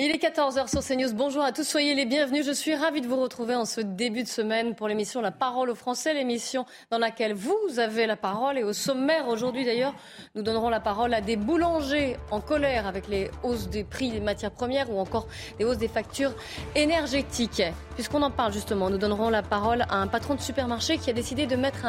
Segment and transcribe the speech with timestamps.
[0.00, 1.12] Il est 14h sur CNews.
[1.14, 2.46] Bonjour à tous, soyez les bienvenus.
[2.46, 5.70] Je suis ravie de vous retrouver en ce début de semaine pour l'émission La parole
[5.70, 8.58] aux Français, l'émission dans laquelle vous avez la parole.
[8.58, 9.94] Et au sommaire aujourd'hui d'ailleurs,
[10.34, 14.20] nous donnerons la parole à des boulangers en colère avec les hausses des prix des
[14.20, 15.26] matières premières ou encore
[15.58, 16.34] des hausses des factures
[16.74, 17.62] énergétiques.
[17.94, 21.12] Puisqu'on en parle justement, nous donnerons la parole à un patron de supermarché qui a
[21.12, 21.86] décidé de mettre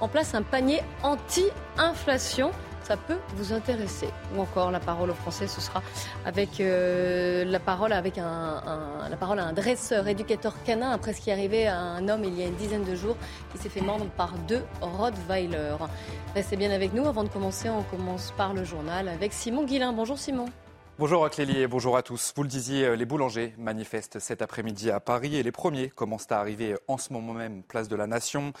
[0.00, 2.50] en place un panier anti-inflation
[2.84, 4.08] ça peut vous intéresser.
[4.36, 5.82] Ou encore la parole aux Français, ce sera
[6.24, 8.62] avec euh, la parole avec un,
[9.08, 12.24] la parole à un dresseur, éducateur canin, après ce qui est arrivé à un homme
[12.24, 13.16] il y a une dizaine de jours
[13.52, 15.76] qui s'est fait mordre par deux Rottweiler.
[16.34, 17.06] Restez bien avec nous.
[17.06, 19.92] Avant de commencer, on commence par le journal avec Simon Guillain.
[19.92, 20.46] Bonjour Simon.
[20.98, 22.32] Bonjour Clélie et bonjour à tous.
[22.36, 26.38] Vous le disiez, les boulangers manifestent cet après-midi à Paris et les premiers commencent à
[26.38, 28.52] arriver en ce moment même place de la Nation.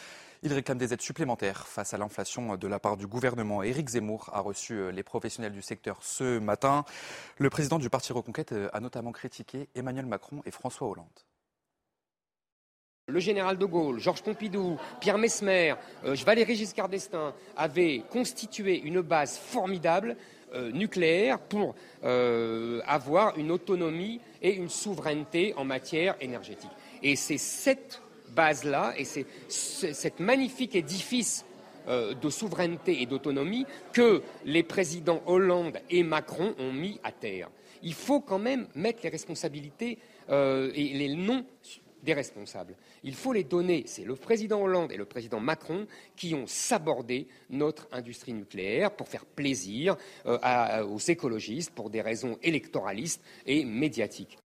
[0.44, 3.62] Ils réclament des aides supplémentaires face à l'inflation de la part du gouvernement.
[3.62, 6.84] Éric Zemmour a reçu les professionnels du secteur ce matin.
[7.38, 11.06] Le président du Parti Reconquête a notamment critiqué Emmanuel Macron et François Hollande.
[13.08, 19.00] Le général de Gaulle, Georges Pompidou, Pierre Mesmer, euh, Valéry Giscard d'Estaing avaient constitué une
[19.00, 20.16] base formidable
[20.54, 26.70] euh, nucléaire pour euh, avoir une autonomie et une souveraineté en matière énergétique.
[27.02, 28.00] Et c'est cette
[28.34, 31.44] base-là et c'est ce- cette magnifique édifice
[31.88, 37.50] euh, de souveraineté et d'autonomie que les présidents Hollande et Macron ont mis à terre.
[37.82, 39.98] Il faut quand même mettre les responsabilités
[40.30, 41.44] euh, et les noms
[42.04, 42.76] des responsables.
[43.04, 43.82] Il faut les donner.
[43.86, 49.08] C'est le président Hollande et le président Macron qui ont sabordé notre industrie nucléaire pour
[49.08, 54.36] faire plaisir euh, aux écologistes pour des raisons électoralistes et médiatiques.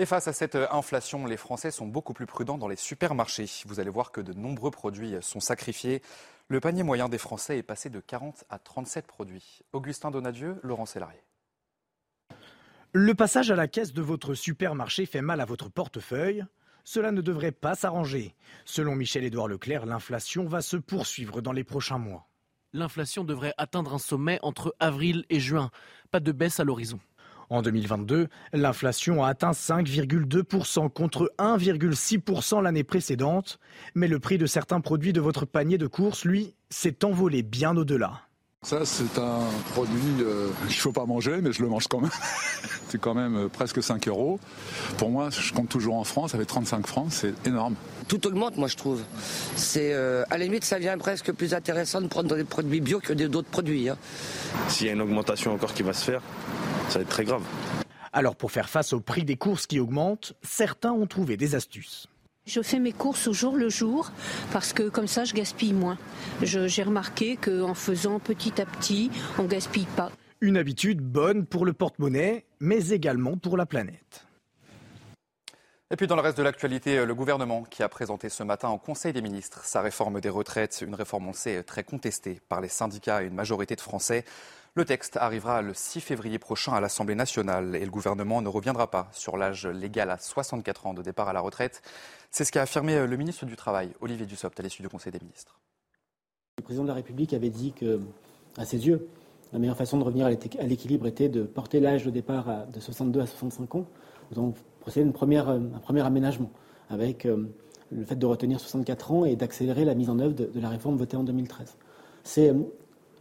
[0.00, 3.50] Et face à cette inflation, les Français sont beaucoup plus prudents dans les supermarchés.
[3.66, 6.02] Vous allez voir que de nombreux produits sont sacrifiés.
[6.46, 9.58] Le panier moyen des Français est passé de 40 à 37 produits.
[9.72, 11.18] Augustin Donadieu, Laurent Sélarié.
[12.92, 16.44] Le passage à la caisse de votre supermarché fait mal à votre portefeuille.
[16.84, 18.36] Cela ne devrait pas s'arranger.
[18.64, 22.28] Selon Michel-Édouard Leclerc, l'inflation va se poursuivre dans les prochains mois.
[22.72, 25.72] L'inflation devrait atteindre un sommet entre avril et juin.
[26.12, 27.00] Pas de baisse à l'horizon.
[27.50, 33.58] En 2022, l'inflation a atteint 5,2% contre 1,6% l'année précédente.
[33.94, 37.76] Mais le prix de certains produits de votre panier de courses, lui, s'est envolé bien
[37.76, 38.27] au-delà.
[38.62, 42.00] Ça, c'est un produit euh, qu'il ne faut pas manger, mais je le mange quand
[42.00, 42.10] même.
[42.88, 44.40] c'est quand même euh, presque 5 euros.
[44.98, 47.76] Pour moi, je compte toujours en France, avec 35 francs, c'est énorme.
[48.08, 49.00] Tout augmente, moi, je trouve.
[49.54, 52.98] C'est euh, à la limite, ça devient presque plus intéressant de prendre des produits bio
[52.98, 53.88] que d'autres produits.
[53.88, 53.96] hein.
[54.68, 56.20] S'il y a une augmentation encore qui va se faire,
[56.88, 57.42] ça va être très grave.
[58.12, 62.08] Alors pour faire face au prix des courses qui augmentent, certains ont trouvé des astuces.
[62.48, 64.10] Je fais mes courses au jour le jour
[64.52, 65.98] parce que comme ça je gaspille moins.
[66.42, 70.10] Je- J'ai remarqué qu'en faisant petit à petit, on gaspille pas.
[70.40, 74.24] Une habitude bonne pour le porte-monnaie, mais également pour la planète.
[75.90, 78.78] Et puis dans le reste de l'actualité, le gouvernement qui a présenté ce matin au
[78.78, 82.68] Conseil des ministres sa réforme des retraites, une réforme on sait très contestée par les
[82.68, 84.24] syndicats et une majorité de Français.
[84.78, 88.88] Le texte arrivera le 6 février prochain à l'Assemblée nationale et le gouvernement ne reviendra
[88.88, 91.82] pas sur l'âge légal à 64 ans de départ à la retraite.
[92.30, 95.18] C'est ce qu'a affirmé le ministre du Travail, Olivier Dussopt, à l'issue du Conseil des
[95.18, 95.58] ministres.
[96.58, 97.98] Le président de la République avait dit que,
[98.56, 99.08] à ses yeux,
[99.52, 100.30] la meilleure façon de revenir à
[100.62, 103.86] l'équilibre était de porter l'âge de départ de 62 à 65 ans.
[104.30, 106.52] Nous avons procédé à euh, un premier aménagement
[106.88, 107.48] avec euh,
[107.90, 110.96] le fait de retenir 64 ans et d'accélérer la mise en œuvre de, la réforme
[110.96, 111.76] votée en 2013.
[112.22, 112.62] C'est euh,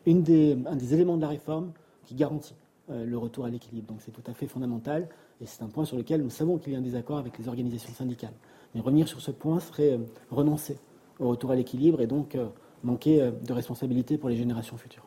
[0.07, 1.71] un des éléments de la réforme
[2.05, 2.55] qui garantit
[2.89, 3.87] euh, le retour à l'équilibre.
[3.87, 5.09] Donc c'est tout à fait fondamental
[5.41, 7.47] et c'est un point sur lequel nous savons qu'il y a un désaccord avec les
[7.47, 8.33] organisations syndicales.
[8.73, 9.99] Mais revenir sur ce point serait euh,
[10.31, 10.79] renoncer
[11.19, 12.47] au retour à l'équilibre et donc euh,
[12.83, 15.06] manquer de responsabilité pour les générations futures.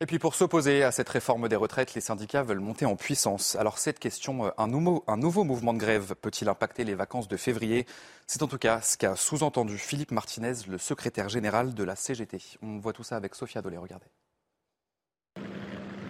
[0.00, 3.54] Et puis pour s'opposer à cette réforme des retraites, les syndicats veulent monter en puissance.
[3.54, 7.28] Alors cette question, euh, un nouveau, un nouveau mouvement de grève peut-il impacter les vacances
[7.28, 7.86] de février?
[8.26, 12.38] C'est en tout cas ce qu'a sous-entendu Philippe Martinez, le secrétaire général de la CGT.
[12.60, 14.06] On voit tout ça avec Sophia Dolé, regardez.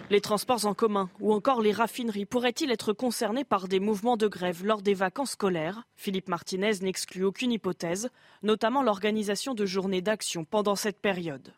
[0.09, 4.27] Les transports en commun ou encore les raffineries pourraient-ils être concernés par des mouvements de
[4.27, 5.83] grève lors des vacances scolaires?
[5.95, 8.09] Philippe Martinez n'exclut aucune hypothèse,
[8.41, 11.53] notamment l'organisation de journées d'action pendant cette période.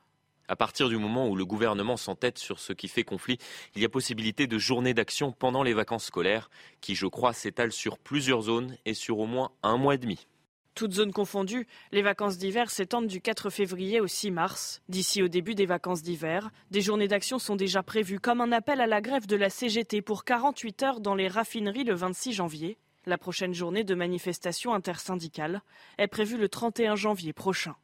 [0.49, 3.37] À partir du moment où le gouvernement s'entête sur ce qui fait conflit,
[3.75, 6.49] il y a possibilité de journées d'action pendant les vacances scolaires,
[6.79, 10.25] qui, je crois, s'étalent sur plusieurs zones et sur au moins un mois et demi.
[10.73, 14.81] Toutes zones confondues, les vacances d'hiver s'étendent du 4 février au 6 mars.
[14.87, 18.79] D'ici au début des vacances d'hiver, des journées d'action sont déjà prévues, comme un appel
[18.79, 22.77] à la grève de la CGT pour 48 heures dans les raffineries le 26 janvier.
[23.07, 25.61] La prochaine journée de manifestation intersyndicale
[25.97, 27.75] est prévue le 31 janvier prochain.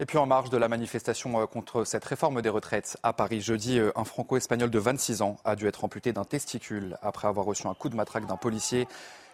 [0.00, 3.40] Et puis en marge de la manifestation euh, contre cette réforme des retraites à Paris
[3.40, 7.46] jeudi, euh, un franco-espagnol de 26 ans a dû être amputé d'un testicule après avoir
[7.46, 8.88] reçu un coup de matraque d'un policier.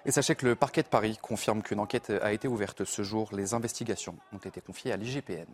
[0.04, 3.30] Et sachez que le parquet de Paris confirme qu'une enquête a été ouverte ce jour.
[3.32, 5.48] Les investigations ont été confiées à l'IGPN.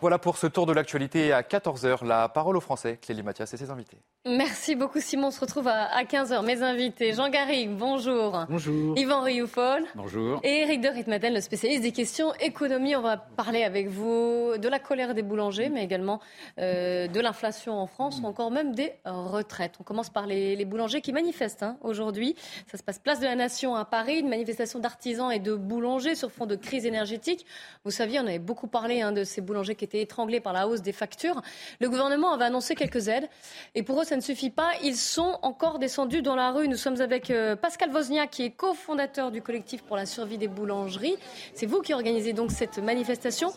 [0.00, 2.06] Voilà pour ce tour de l'actualité à 14h.
[2.06, 3.98] La parole aux Français, Clélie Mathias et ses invités.
[4.26, 5.28] Merci beaucoup Simon.
[5.28, 6.44] On se retrouve à 15h.
[6.44, 8.44] Mes invités, Jean Garrigue, bonjour.
[8.50, 8.94] Bonjour.
[8.98, 9.86] Yvan Rioufol.
[9.94, 10.40] Bonjour.
[10.42, 12.94] Et Eric de Ritmaten, le spécialiste des questions économie.
[12.94, 16.20] On va parler avec vous de la colère des boulangers, mais également
[16.58, 19.76] euh, de l'inflation en France ou encore même des retraites.
[19.80, 22.36] On commence par les, boulangers qui manifestent hein, aujourd'hui.
[22.70, 26.14] Ça se passe place de la Nation à Paris, une manifestation d'artisans et de boulangers
[26.14, 27.46] sur fond de crise énergétique.
[27.86, 30.68] Vous saviez, on avait beaucoup parlé hein, de ces boulangers qui étaient étranglés par la
[30.68, 31.40] hausse des factures.
[31.80, 33.26] Le gouvernement avait annoncé quelques aides
[33.74, 34.72] et pour eux, ça ne suffit pas.
[34.82, 36.66] Ils sont encore descendus dans la rue.
[36.66, 40.48] Nous sommes avec euh, Pascal Wozniak, qui est cofondateur du collectif pour la survie des
[40.48, 41.14] boulangeries.
[41.54, 43.52] C'est vous qui organisez donc cette manifestation.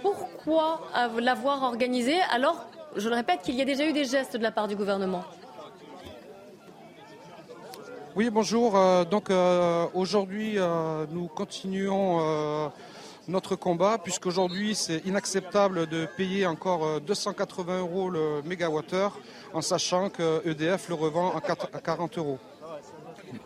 [0.00, 0.80] Pourquoi
[1.18, 2.18] l'avoir organisée?
[2.32, 2.64] Alors,
[2.96, 5.22] je le répète, qu'il y a déjà eu des gestes de la part du gouvernement
[8.16, 8.76] oui, bonjour.
[8.76, 10.58] Euh, donc euh, aujourd'hui,
[11.12, 12.18] nous continuons
[13.30, 19.18] notre combat, puisqu'aujourd'hui c'est inacceptable de payer encore 280 euh, euros le mégawattheure,
[19.54, 22.38] en sachant que EDF le revend à 40 euros.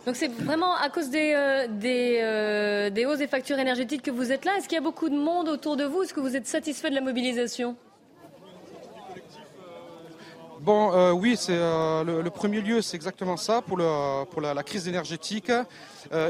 [0.07, 4.33] Donc c'est vraiment à cause des, euh, euh, des, hausses des factures énergétiques que vous
[4.33, 4.57] êtes là.
[4.57, 6.03] Est-ce qu'il y a beaucoup de monde autour de vous?
[6.03, 7.77] Est-ce que vous êtes satisfait de la mobilisation?
[10.65, 15.53] Bon, oui, c'est le, premier lieu, c'est exactement ça pour, la, crise énergétique.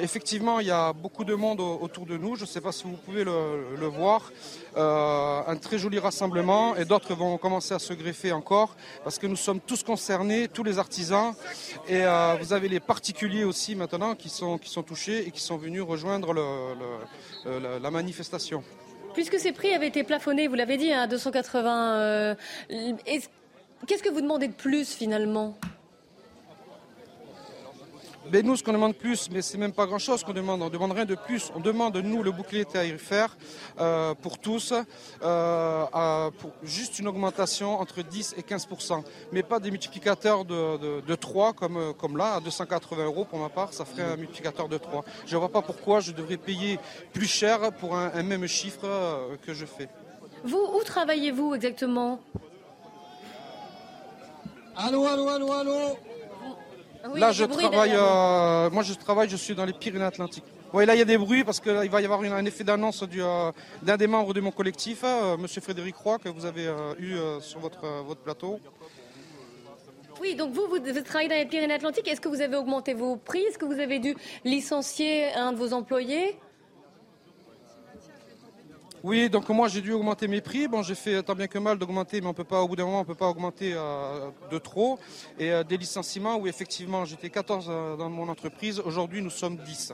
[0.02, 2.34] effectivement, il y a beaucoup de monde autour de nous.
[2.34, 4.32] Je ne sais pas si vous pouvez le, voir.
[4.76, 9.36] un très joli rassemblement et d'autres vont commencer à se greffer encore parce que nous
[9.36, 11.32] sommes tous concernés, tous les artisans
[11.88, 12.02] et
[12.40, 15.82] vous avez les particuliers aussi maintenant qui sont, qui sont touchés et qui sont venus
[15.82, 16.34] rejoindre
[17.44, 18.64] la manifestation.
[19.12, 22.34] Puisque ces prix avaient été plafonnés, vous l'avez dit, à 280,
[23.86, 25.56] Qu'est-ce que vous demandez de plus finalement?
[28.30, 30.62] Ben nous, ce qu'on demande plus, mais c'est même pas grand-chose qu'on demande.
[30.62, 31.52] On demande rien de plus.
[31.54, 33.36] On demande nous le bouclier tarifaire
[33.78, 34.72] euh, pour tous,
[35.22, 41.52] euh, pour juste une augmentation entre 10 et 15% mais pas des multiplicateurs de, 3
[41.52, 45.04] comme, comme là, à 280 euros pour ma part, ça ferait un multiplicateur de 3.
[45.26, 46.78] Je ne vois pas pourquoi je devrais payer
[47.12, 49.88] plus cher pour un, même chiffre euh, que je fais.
[50.44, 52.20] Vous, où travaillez-vous exactement?
[54.76, 55.98] Allô, allô, allô, allô
[57.14, 60.44] Là, je travaille, euh, moi je travaille, je suis dans les Pyrénées-Atlantiques.
[60.72, 63.04] Oui, là il y a des bruits parce qu'il va y avoir un effet d'annonce
[63.04, 66.68] euh, d'un des membres de mon collectif, euh, Monsieur Frédéric Roy, que vous avez
[66.98, 68.58] eu sur votre, votre plateau.
[70.20, 72.08] Oui, donc vous, vous, vous travaillez dans les Pyrénées-Atlantiques.
[72.08, 73.42] Est-ce que vous avez augmenté vos prix?
[73.42, 76.36] Est-ce que vous avez dû licencier un de vos employés?
[79.04, 80.66] Oui, donc moi j'ai dû augmenter mes prix.
[80.66, 82.86] Bon, j'ai fait tant bien que mal d'augmenter, mais on peut pas, au bout d'un
[82.86, 84.98] moment, on peut pas augmenter euh, de trop.
[85.38, 89.58] Et euh, des licenciements où effectivement j'étais 14 euh, dans mon entreprise, aujourd'hui nous sommes
[89.58, 89.92] 10.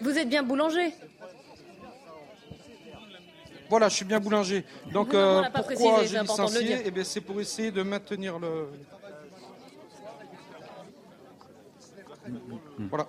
[0.00, 0.94] Vous êtes bien boulanger
[3.68, 4.64] Voilà, je suis bien boulanger.
[4.92, 5.16] Donc
[5.52, 6.82] pourquoi j'ai licencié?
[6.86, 8.68] eh C'est pour essayer de maintenir le.
[12.88, 13.08] Voilà.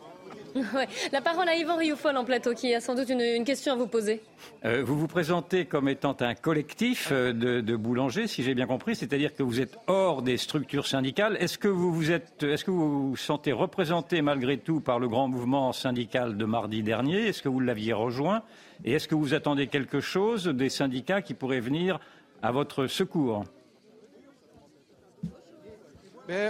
[1.11, 3.87] La parole à Yvan Rioufol en plateau, qui a sans doute une, question à vous
[3.87, 4.21] poser.
[4.65, 8.95] Euh, vous vous présentez comme étant un collectif euh, de, boulangers, si j'ai bien compris,
[8.95, 11.37] c'est-à-dire que vous êtes hors des structures syndicales.
[11.39, 15.07] Est-ce que vous vous êtes, est-ce que vous vous sentez représenté malgré tout par le
[15.07, 17.27] grand mouvement syndical de mardi dernier?
[17.27, 18.43] Est-ce que vous l'aviez rejoint?
[18.85, 21.99] Et est-ce que vous attendez quelque chose des syndicats qui pourraient venir
[22.41, 23.45] à votre secours?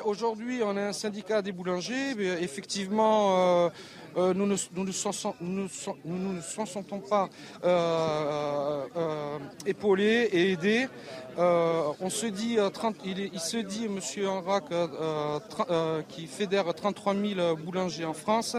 [0.05, 2.11] Aujourd'hui, on a un syndicat des boulangers.
[2.41, 3.69] effectivement, euh,
[4.17, 4.91] euh, nous, ne, nous,
[6.65, 7.29] sentons pas
[7.63, 10.87] euh, épaulés et aidés.
[11.37, 12.57] On se dit,
[13.05, 14.27] il, se dit, M.
[14.27, 14.65] Enrac,
[16.09, 18.55] qui fédère 33 000 boulangers en France,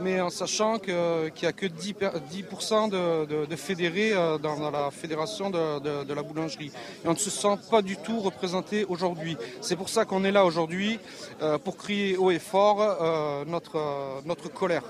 [0.00, 6.14] mais en sachant qu'il n'y a que 10%, de, fédérés dans, la fédération de, de,
[6.14, 6.72] la boulangerie.
[7.04, 9.36] Et on ne se sent pas du tout représenté aujourd'hui.
[9.60, 10.98] C'est pour ça qu'on est là aujourd'hui
[11.42, 14.82] euh, pour crier haut et fort euh, notre, euh, notre colère.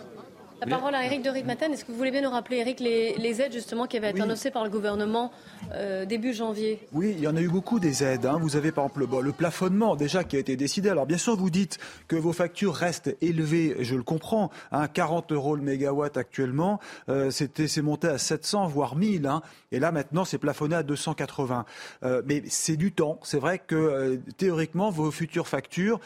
[0.67, 1.73] La parole à Eric de Ritmaten.
[1.73, 4.51] Est-ce que vous voulez bien nous rappeler, Eric, les, aides justement qui avaient été annoncées
[4.51, 5.31] par le gouvernement
[5.73, 6.81] euh, début janvier?
[6.93, 8.25] Oui, il y en a eu beaucoup des aides.
[8.25, 8.39] Hein.
[8.41, 10.89] Vous avez par exemple le, plafonnement déjà qui a été décidé.
[10.89, 11.79] Alors bien sûr, vous dites
[12.09, 14.51] que vos factures restent élevées, je le comprends.
[14.73, 16.81] Hein, 40 euros le mégawatt actuellement,
[17.11, 19.27] euh, c'était c'est monté à 700 voire 1000.
[19.27, 19.43] Hein.
[19.71, 21.67] et là maintenant, c'est plafonné à 280.
[22.05, 23.19] Euh, mais c'est du temps.
[23.23, 26.01] C'est vrai que théoriquement, vos futures factures,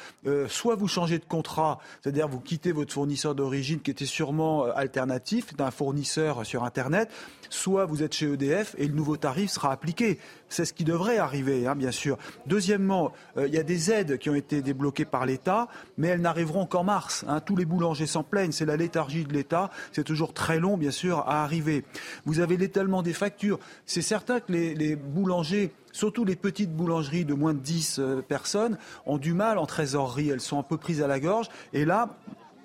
[0.49, 5.55] soit vous changez de contrat, c'est-à-dire vous quittez votre fournisseur d'origine qui était sûrement alternatif
[5.57, 7.11] d'un fournisseur sur Internet,
[7.51, 10.19] soit vous êtes chez EDF et le nouveau tarif sera appliqué.
[10.49, 12.19] C'est ce qui devrait arriver, hein, bien sûr.
[12.47, 16.21] Deuxièmement, euh, il y a des aides qui ont été débloquées par l'État, mais elles
[16.21, 17.25] n'arriveront qu'en mars.
[17.29, 17.41] Hein.
[17.41, 18.53] Tous les boulangers s'en plaignent.
[18.53, 19.71] C'est la léthargie de l'État.
[19.93, 21.85] C'est toujours très long, bien sûr, à arriver.
[22.25, 23.59] Vous avez l'étalement des factures.
[23.87, 28.23] C'est certain que les, les boulangers surtout les petites boulangeries de moins de 10 euh,
[28.23, 30.29] personnes, ont du mal en trésorerie.
[30.29, 31.49] Elles sont un peu prises à la gorge.
[31.73, 32.11] Et là,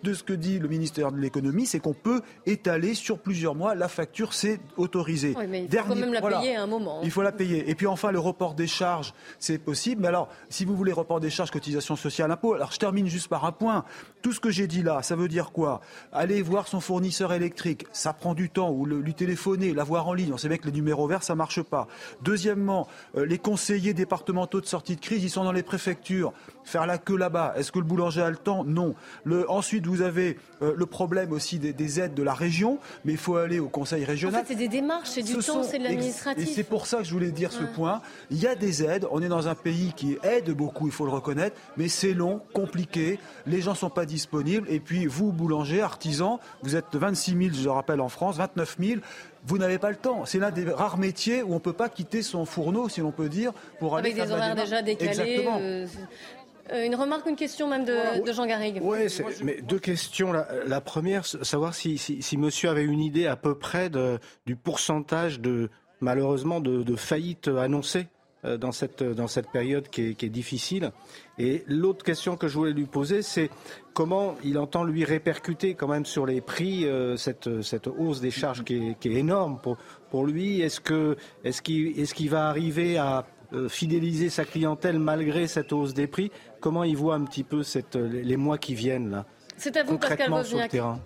[0.03, 3.73] de ce que dit le ministère de l'économie, c'est qu'on peut étaler sur plusieurs mois.
[3.75, 5.33] La facture, c'est autorisé.
[5.37, 6.99] Oui, mais il faut quand même la payer à un moment.
[7.03, 7.69] Il faut la payer.
[7.69, 10.01] Et puis enfin, le report des charges, c'est possible.
[10.01, 13.27] Mais alors, si vous voulez report des charges, cotisation sociale, impôt, alors je termine juste
[13.27, 13.85] par un point.
[14.21, 15.81] Tout ce que j'ai dit là, ça veut dire quoi?
[16.11, 20.33] Aller voir son fournisseur électrique, ça prend du temps, ou lui téléphoner, l'avoir en ligne.
[20.33, 21.87] On sait bien que les numéros verts, ça marche pas.
[22.21, 26.33] Deuxièmement, euh, les conseillers départementaux de sortie de crise, ils sont dans les préfectures.
[26.63, 27.53] Faire la queue là-bas.
[27.57, 28.63] Est-ce que le boulanger a le temps?
[28.63, 28.95] Non.
[29.23, 33.17] Le, ensuite, vous avez euh, le problème aussi des, aides de la région, mais il
[33.17, 34.41] faut aller au conseil régional.
[34.41, 36.47] En fait, c'est des démarches, c'est du temps, c'est de l'administratif.
[36.47, 38.01] Et c'est pour ça que je voulais dire ce point.
[38.31, 39.07] Il y a des aides.
[39.11, 42.41] On est dans un pays qui aide beaucoup, il faut le reconnaître, mais c'est long,
[42.53, 43.19] compliqué.
[43.45, 44.67] Les gens ne sont pas disponibles.
[44.69, 48.77] Et puis, vous, boulanger, artisan, vous êtes 26 000, je le rappelle, en France, 29
[48.79, 49.01] 000
[49.45, 50.25] vous n'avez pas le temps.
[50.25, 53.11] C'est l'un des rares métiers où on ne peut pas quitter son fourneau, si l'on
[53.11, 55.09] peut dire, pour aller Avec des horaires déjà décalés.
[55.09, 55.57] Exactement.
[55.59, 55.85] Euh,
[56.71, 58.79] une remarque, une question même de, Jean Garrigue.
[58.81, 58.99] Oui,
[59.43, 60.31] mais deux questions.
[60.31, 65.39] La, première, savoir si, si, monsieur avait une idée à peu près de, du pourcentage
[65.39, 68.07] de, malheureusement, de, de faillites annoncées
[68.45, 70.91] euh, dans cette, dans cette période qui est, qui est difficile.
[71.39, 73.49] Et l'autre question que je voulais lui poser, c'est
[73.93, 78.31] comment il entend lui répercuter quand même sur les prix euh, cette, cette hausse des
[78.31, 79.77] charges qui est, qui est énorme pour,
[80.09, 80.59] pour lui.
[80.59, 81.15] Est-ce que
[81.45, 86.07] est-ce qu'il est-ce qu'il va arriver à euh, fidéliser sa clientèle malgré cette hausse des
[86.07, 86.29] prix?
[86.63, 89.25] Comment il voit un petit peu cette, les mois qui viennent là
[89.57, 90.97] C'est à vous, concrètement sur le terrain?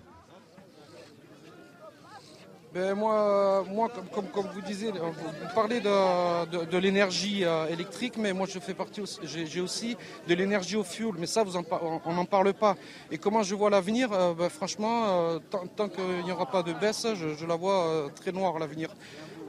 [2.72, 8.32] Ben moi, moi comme, comme, vous disiez, vous parlez de, de, l'énergie euh, électrique, mais
[8.32, 9.96] moi je fais partie aussi, j'ai aussi
[10.28, 11.64] de l'énergie au fuel, mais ça vous en,
[12.04, 12.76] on n'en parle pas.
[13.10, 17.04] Et comment je vois l'avenir euh, ben, Franchement, tant, qu'il n'y aura pas de baisse,
[17.16, 18.90] je, je la vois très noire l'avenir.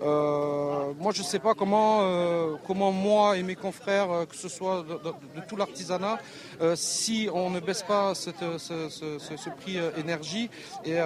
[0.02, 4.36] Euh, moi, je ne sais pas comment, euh, comment moi et mes confrères, euh, que
[4.36, 6.20] ce soit de, tout l'artisanat,
[6.76, 8.30] si on ne baisse pas ce,
[9.50, 10.50] prix énergie
[10.86, 11.00] et,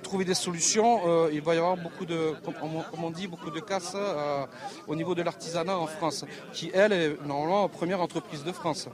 [0.00, 3.96] trouver des solutions, il va y avoir beaucoup de, comme, on dit, beaucoup de casse
[4.86, 8.88] au niveau de l'artisanat en France, qui elle est normalement la première entreprise de France.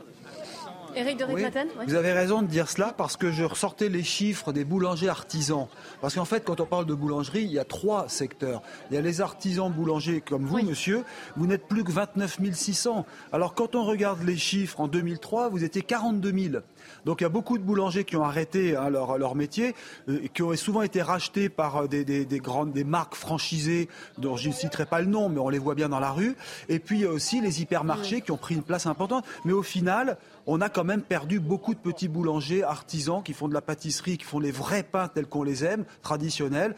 [0.97, 1.45] Éric de oui,
[1.87, 5.67] Vous avez raison de dire cela parce que je ressortais les chiffres des boulangers artisans.
[6.01, 8.63] Parce qu'en fait, quand on parle de boulangerie, il y a trois secteurs.
[8.91, 11.05] Il y a les artisans boulangers comme vous, monsieur.
[11.37, 13.07] Vous n'êtes plus que 29 600.
[13.33, 16.63] Alors quand on regarde les chiffres en 2003, vous étiez 42 000.
[17.05, 19.75] Donc il y a beaucoup de boulangers qui ont arrêté hein, leur, leur, métier,
[20.09, 23.89] euh, qui ont souvent été rachetés par euh, des, des, des, grandes des marques franchisées
[24.19, 26.37] dont je ne citerai pas le nom, mais on les voit bien dans la rue.
[26.69, 29.25] Et puis il y a aussi les hypermarchés qui ont pris une place importante.
[29.45, 33.49] Mais au final, on a quand même perdu beaucoup de petits boulangers, artisans qui font
[33.49, 36.75] de la pâtisserie, qui font les vrais pains tels qu'on les aime, traditionnels.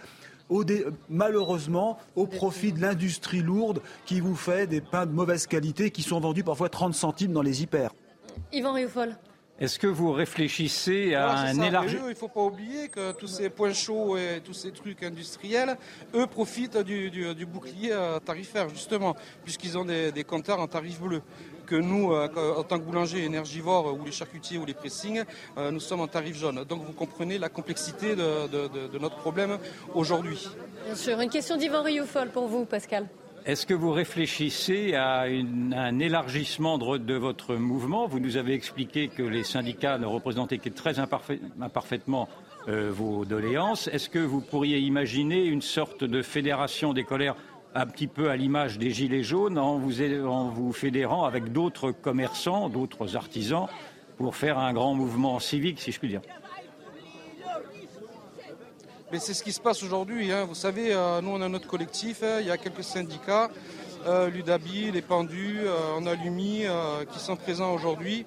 [1.08, 6.02] malheureusement au profit de l'industrie lourde qui vous fait des pains de mauvaise qualité qui
[6.02, 7.90] sont vendus parfois 30 centimes dans les hyper.
[8.52, 9.16] Yvan Rioufol.
[9.58, 13.48] Est-ce que vous réfléchissez à un élargissement Il ne faut pas oublier que tous ces
[13.48, 15.78] points chauds et tous ces trucs industriels,
[16.14, 21.22] eux profitent du, bouclier euh, tarifaire, justement, puisqu'ils ont des, compteurs en tarif bleu
[21.64, 25.24] que nous, euh, en tant que boulanger énergivore ou les charcutiers ou les pressings,
[25.56, 26.62] euh, nous sommes en tarif jaune.
[26.64, 29.58] Donc vous comprenez la complexité de, notre problème
[29.94, 30.46] aujourd'hui.
[30.84, 31.18] Bien sûr.
[31.18, 33.08] Une question d'Yvan Rioufol pour vous, Pascal.
[33.46, 38.08] Est-ce que vous réfléchissez à, un élargissement de, votre mouvement?
[38.08, 42.28] Vous nous avez expliqué que les syndicats ne représentaient que très imparfaitement
[42.66, 43.86] euh, vos doléances.
[43.86, 47.36] Est-ce que vous pourriez imaginer une sorte de fédération des colères
[47.76, 51.92] un petit peu à l'image des Gilets jaunes en vous, en vous fédérant avec d'autres
[51.92, 53.68] commerçants, d'autres artisans
[54.16, 56.22] pour faire un grand mouvement civique, si je puis dire?
[59.12, 60.32] Mais c'est ce qui se passe aujourd'hui.
[60.32, 60.44] Hein.
[60.44, 62.38] Vous savez, euh, nous, on a notre collectif, hein.
[62.40, 63.50] il y a quelques syndicats.
[64.32, 65.62] l'Udabi, les pendus,
[65.96, 66.64] en alumi,
[67.12, 68.24] qui sont présents aujourd'hui.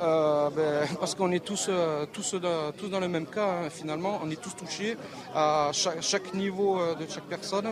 [0.00, 1.68] Ben, parce qu'on est tous,
[2.14, 4.20] tous, dans, tous dans le même cas, hein, finalement.
[4.24, 4.96] On est tous touchés
[5.34, 7.66] à chaque, niveau de chaque personne,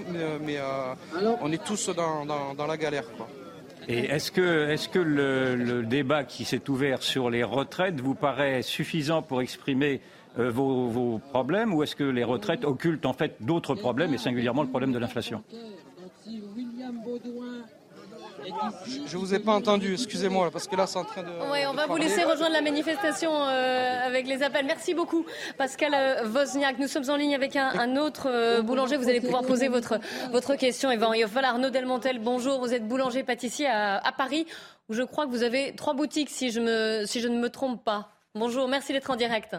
[0.45, 0.59] mais,
[1.41, 3.05] on est tous dans, la galère.
[3.89, 8.63] Et est-ce que, est que le, débat qui s'est ouvert sur les retraites vous paraît
[8.63, 10.01] suffisant pour exprimer
[10.39, 14.63] euh, vos, problèmes ou est-ce que les retraites occultent en fait d'autres problèmes et singulièrement
[14.63, 15.43] le problème de l'inflation?
[19.07, 21.29] Je vous ai pas entendu, excusez-moi, parce que là, c'est en train de.
[21.53, 24.67] Oui, on va vous laisser rejoindre la manifestation euh, avec les appels.
[24.67, 25.25] Merci beaucoup,
[25.59, 26.79] Pascal euh, Wozniak.
[26.79, 28.97] Nous sommes en ligne avec un, autre euh, boulanger.
[28.97, 29.99] Vous allez pouvoir poser votre,
[30.31, 30.91] votre question.
[30.91, 32.61] Yvan Voilà, Arnaud Delmontel, bonjour.
[32.61, 34.47] Vous êtes boulanger-pâtissier à, à, Paris,
[34.89, 37.51] où je crois que vous avez trois boutiques, si je, me, si je ne me
[37.51, 38.11] trompe pas.
[38.35, 39.57] Bonjour, merci d'être en direct.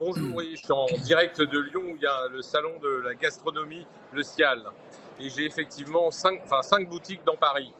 [0.00, 3.02] Bonjour, oui, je suis en direct de Lyon où il y a le salon de
[3.04, 4.62] la gastronomie, le Cial.
[5.20, 7.70] Et j'ai effectivement cinq, enfin, cinq boutiques dans Paris.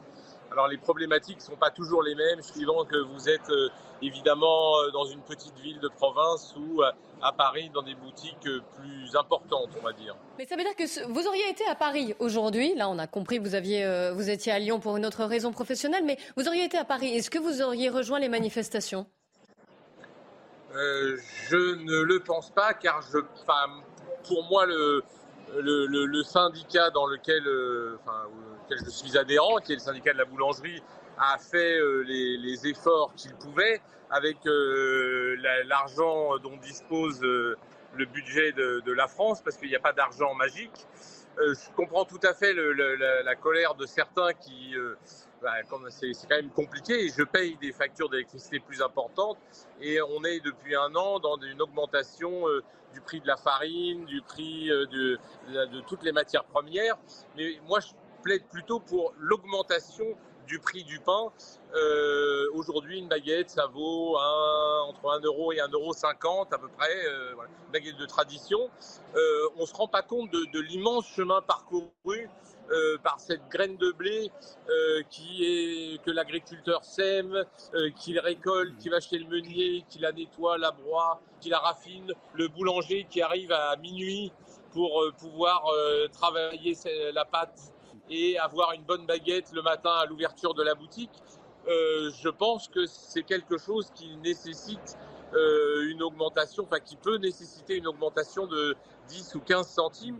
[0.51, 3.69] Alors les problématiques ne sont pas toujours les mêmes, suivant que vous êtes euh,
[4.03, 6.91] évidemment euh, dans une petite ville de province ou euh,
[7.23, 8.47] à Paris dans des boutiques
[8.77, 10.15] plus importantes, on va dire.
[10.37, 12.75] Mais ça veut dire que vous auriez été à Paris aujourd'hui.
[12.75, 15.51] Là, on a compris que vous, aviez, vous étiez à Lyon pour une autre raison
[15.51, 17.15] professionnelle, mais vous auriez été à Paris.
[17.15, 19.07] Est-ce que vous auriez rejoint les manifestations?
[20.75, 23.19] Je ne le pense pas, car je,
[24.27, 27.43] pour moi, le, syndicat dans lequel,
[28.69, 30.81] je suis adhérent, qui est le syndicat de la boulangerie,
[31.17, 37.57] a fait euh, les, efforts qu'il pouvait avec euh, l'argent dont dispose euh,
[37.95, 40.85] le budget de, la France, parce qu'il n'y a pas d'argent magique.
[41.37, 44.75] je comprends tout à fait la, colère de certains qui,
[45.45, 45.53] bah,
[45.89, 49.37] c'est quand même compliqué, et je paye des factures d'électricité plus importantes,
[49.79, 52.43] et on est depuis un an dans une augmentation
[52.93, 56.97] du prix de la farine, du prix de, de toutes les matières premières.
[57.37, 57.89] Mais moi, je
[58.23, 61.31] plaide plutôt pour l'augmentation du prix du pain.
[61.75, 64.17] Euh, aujourd'hui, une baguette, ça vaut
[64.87, 65.93] entre 1 euro et 1,50 euro
[66.51, 68.69] à peu près, euh, une baguette de tradition.
[69.15, 72.29] Euh, on ne se rend pas compte de, l'immense chemin parcouru
[73.03, 74.31] par cette graine de blé
[75.09, 77.45] qui est, que l'agriculteur sème,
[77.97, 82.11] qu'il récolte, qui va chez le meunier, qui la nettoie, la broie, qui la raffine,
[82.33, 84.31] le boulanger qui arrive à minuit
[84.71, 85.63] pour pouvoir
[86.11, 86.75] travailler
[87.13, 87.73] la pâte
[88.09, 91.11] et avoir une bonne baguette le matin à l'ouverture de la boutique,
[91.67, 94.97] euh, je pense que c'est quelque chose qui nécessite
[95.33, 98.75] euh, une augmentation, enfin qui peut nécessiter une augmentation de
[99.07, 100.19] 10 ou 15 centimes.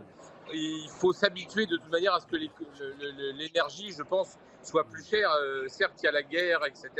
[0.52, 5.30] Il faut s'habituer de toute manière à ce que l'énergie, je pense, soit plus chère.
[5.32, 6.90] Euh, certes, il y a la guerre, etc.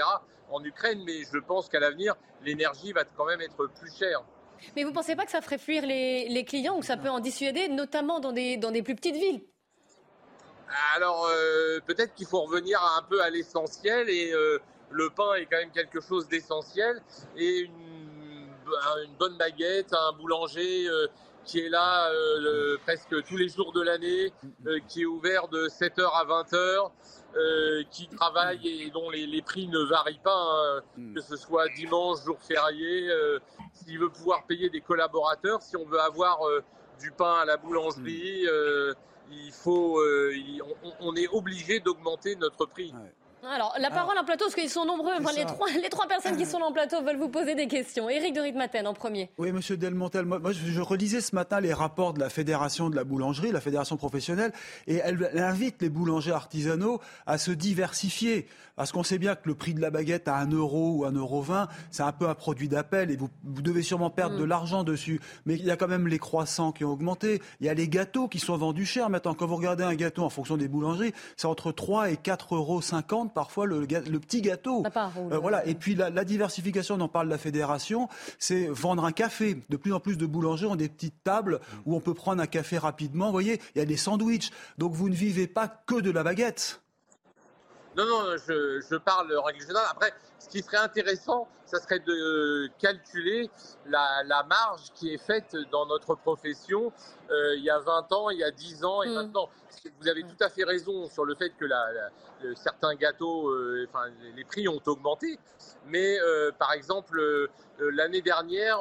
[0.51, 4.23] en Ukraine, mais je pense qu'à l'avenir, l'énergie va quand même être plus chère.
[4.75, 6.97] Mais vous ne pensez pas que ça ferait fuir les, les clients ou que ça
[6.97, 9.43] peut en dissuader, notamment dans des, dans des plus petites villes?
[10.97, 14.59] Alors euh, peut-être qu'il faut revenir un peu à l'essentiel et euh,
[14.91, 17.01] le pain est quand même quelque chose d'essentiel
[17.37, 17.73] et une,
[19.19, 20.89] bonne baguette, un boulanger
[21.47, 22.11] qui est là
[22.85, 24.33] presque tous les jours de l'année,
[24.89, 30.21] qui est ouvert de 7h à 20h, qui travaille et dont les, prix ne varient
[30.23, 31.15] pas, hein, hmm.
[31.15, 33.11] que ce soit dimanche, jour férié,
[33.73, 36.41] s'il veut pouvoir payer des collaborateurs, si on veut avoir
[37.01, 38.47] du pain à la boulangerie
[39.31, 40.33] il faut, euh,
[41.01, 42.93] on, est obligé d'augmenter notre prix.
[43.53, 45.13] Alors, la parole en plateau, parce qu'ils sont nombreux.
[45.37, 48.09] les, trois, les trois personnes qui sont en plateau veulent vous poser des questions.
[48.09, 49.31] Éric de Ritmaten en premier.
[49.39, 50.25] Oui, monsieur Delmontel.
[50.25, 53.97] Moi, je relisais ce matin les rapports de la Fédération de la boulangerie, la Fédération
[53.97, 54.53] professionnelle,
[54.87, 58.47] et elle, invite les boulangers artisanaux à se diversifier.
[58.77, 61.17] Parce qu'on sait bien que le prix de la baguette à 1 euro ou 1,20
[61.17, 61.45] euro,
[61.91, 64.41] c'est un peu un produit d'appel et vous, devez sûrement perdre mm.
[64.41, 65.21] de l'argent dessus.
[65.47, 67.41] Mais il y a quand même les croissants qui ont augmenté.
[67.61, 69.35] Il y a les gâteaux qui sont vendus cher maintenant.
[69.35, 73.29] Quand vous regardez un gâteau en fonction des boulangeries, c'est entre 3 et 4,50 euros
[73.35, 74.85] parfois le, le petit gâteau.
[75.33, 75.67] Euh, voilà.
[75.67, 78.09] Et puis la, diversification dont parle la fédération,
[78.39, 79.63] c'est vendre un café.
[79.71, 82.47] De plus en plus de boulangers ont des petites tables où on peut prendre un
[82.47, 83.27] café rapidement.
[83.27, 84.51] Vous voyez, il y a des sandwichs.
[84.77, 86.83] Donc vous ne vivez pas que de la baguette.
[87.97, 89.87] Non, non, je, je parle règle générale.
[89.91, 93.51] Après, ce qui serait intéressant, ça serait de calculer
[93.87, 96.93] la, la, marge qui est faite dans notre profession
[97.31, 99.15] euh, il y a 20 ans, il y a 10 ans et mm.
[99.15, 99.49] maintenant.
[100.01, 101.87] Vous avez tout à fait raison sur le fait que la,
[102.55, 105.39] certains gâteaux, euh, enfin, les prix ont augmenté.
[105.87, 107.21] Mais euh, par exemple,
[107.79, 108.79] l'année dernière,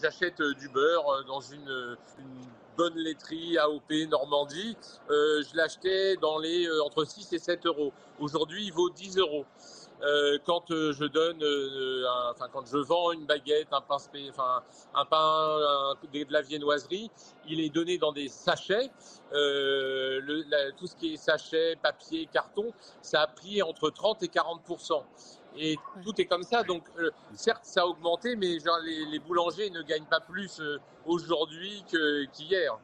[0.00, 4.76] j'achète du beurre dans une, une bonne laiterie AOP Normandie.
[5.08, 7.92] je l'achetais dans les entre 6 et 7 euros.
[8.18, 9.44] Aujourd'hui, il vaut 10 euros.
[10.02, 13.96] Euh, quand euh, je donne, euh, enfin quand je vends une baguette, un pain,
[14.28, 14.62] enfin
[14.94, 17.10] un pain, de la viennoiserie,
[17.48, 18.90] il est donné dans des sachets.
[19.32, 20.20] Euh,
[20.76, 24.62] tout ce qui est sachet, papier, carton, ça a pris entre 30 et 40
[25.58, 26.62] et tout est comme ça.
[26.62, 30.60] Donc, euh, certes, ça a augmenté, mais genre, les, les boulangers ne gagnent pas plus
[30.60, 31.84] euh, aujourd'hui
[32.32, 32.78] qu'hier.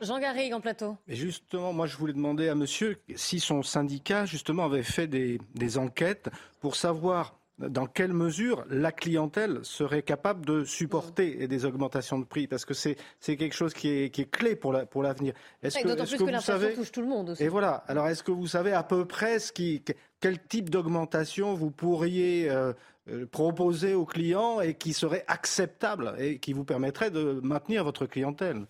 [0.00, 0.96] Jean Garrigue en plateau.
[1.06, 5.40] Mais justement, moi, je voulais demander à monsieur si son syndicat, justement, avait fait des,
[5.54, 6.28] des enquêtes
[6.60, 12.46] pour savoir dans quelle mesure la clientèle serait capable de supporter des augmentations de prix,
[12.46, 15.32] parce que c'est c'est quelque chose qui est, qui est clé pour la- pour l'avenir.
[15.62, 17.42] Est-ce Et que, plus que que, vous l'inflation savez touche tout le monde aussi.
[17.42, 17.82] et voilà.
[17.88, 19.82] Alors, est-ce que vous savez à peu près ce qui,
[20.20, 22.74] quel type d'augmentation vous pourriez euh,
[23.08, 28.04] euh, proposer aux clients et qui serait acceptable et qui vous permettrait de maintenir votre
[28.04, 28.66] clientèle?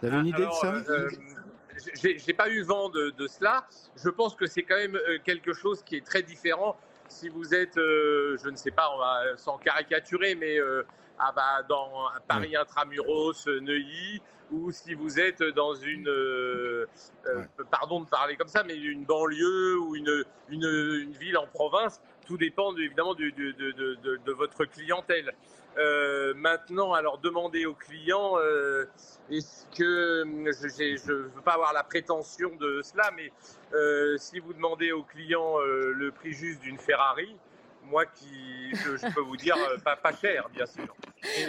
[0.00, 1.10] Vous avez une idée Alors, de ça euh,
[2.00, 3.66] j'ai j'ai pas eu vent de, de cela.
[4.02, 6.74] Je pense que c'est quand même euh, quelque chose qui est très différent.
[7.08, 10.82] Si vous êtes, euh, je ne sais pas, on va sans caricaturer, mais euh,
[11.18, 16.86] ah bah, dans Paris intramuros, euh, Neuilly, ou si vous êtes dans une, euh,
[17.70, 20.64] pardon de parler comme ça, mais une banlieue ou une, une,
[21.02, 25.32] une ville en province, tout dépend de- évidemment de, de- de- de votre clientèle.
[25.78, 28.86] Euh, maintenant, alors demander aux clients, euh,
[29.30, 33.30] est-ce que je ne veux pas avoir la prétention de cela, mais
[33.74, 37.36] euh, si vous demandez aux clients euh, le prix juste d'une Ferrari,
[37.90, 40.94] moi qui je, je peux vous dire euh, pas, pas cher, bien sûr.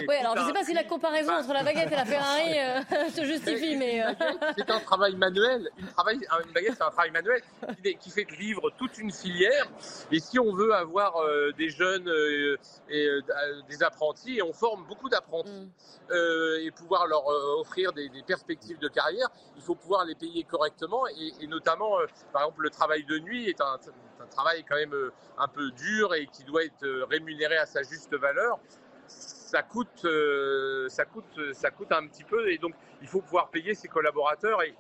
[0.08, 2.60] Oui, alors je ne sais pas si la comparaison entre la baguette et la Ferrari
[2.60, 4.04] euh, se justifie, mais.
[4.04, 4.14] euh,
[4.58, 5.70] c'est un travail manuel.
[5.78, 7.42] Une, travail, une baguette, c'est un travail manuel
[7.84, 9.68] qui, qui fait vivre toute une filière.
[10.12, 12.58] Et si on veut avoir euh, des jeunes euh,
[12.90, 13.22] et euh,
[13.70, 15.70] des apprentis, et on forme beaucoup d'apprentis,
[16.12, 20.16] euh, et pouvoir leur euh, offrir des, des perspectives de carrière, il faut pouvoir les
[20.16, 21.08] payer correctement.
[21.08, 23.78] Et, et notamment, euh, par exemple, le travail de nuit est un,
[24.22, 27.66] un travail quand même euh, un peu dur et qui doit être euh, rémunéré à
[27.66, 28.60] sa juste valeur
[29.08, 33.48] ça coûte, euh, ça coûte, ça coûte un petit peu, et donc il faut pouvoir
[33.48, 34.62] payer ses collaborateurs.
[34.62, 34.76] Et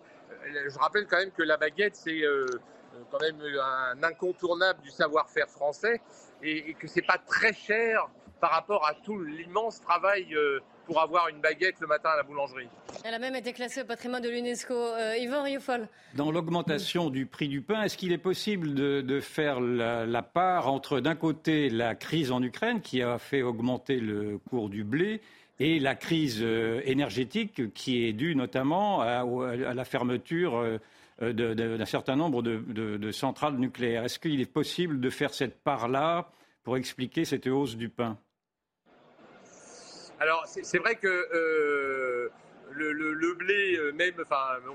[0.45, 2.21] je rappelle quand même que la baguette, c'est
[3.09, 6.01] quand même un incontournable du savoir-faire français,
[6.41, 8.09] et, que c'est pas très cher
[8.41, 10.37] par rapport à tout l'immense travail
[10.87, 12.67] pour avoir une baguette le matin à la boulangerie.
[13.03, 14.73] Elle a même été classée au patrimoine de l'UNESCO.
[14.73, 15.87] Euh, Yvan Rioufol.
[16.15, 20.21] Dans l'augmentation du prix du pain, est-ce qu'il est possible de, de faire la, la
[20.23, 24.83] part entre, d'un côté, la crise en Ukraine qui a fait augmenter le cours du
[24.83, 25.21] blé
[25.59, 29.25] et la crise euh, énergétique qui est due notamment à,
[29.73, 34.05] la fermeture euh, d'un certain nombre de, de- de centrales nucléaires?
[34.05, 36.29] Est-ce qu'il est possible de faire cette part-là
[36.63, 38.17] pour expliquer cette hausse du pain?
[40.19, 42.29] Alors, c'est vrai que euh,
[42.71, 44.15] le, blé, euh, même,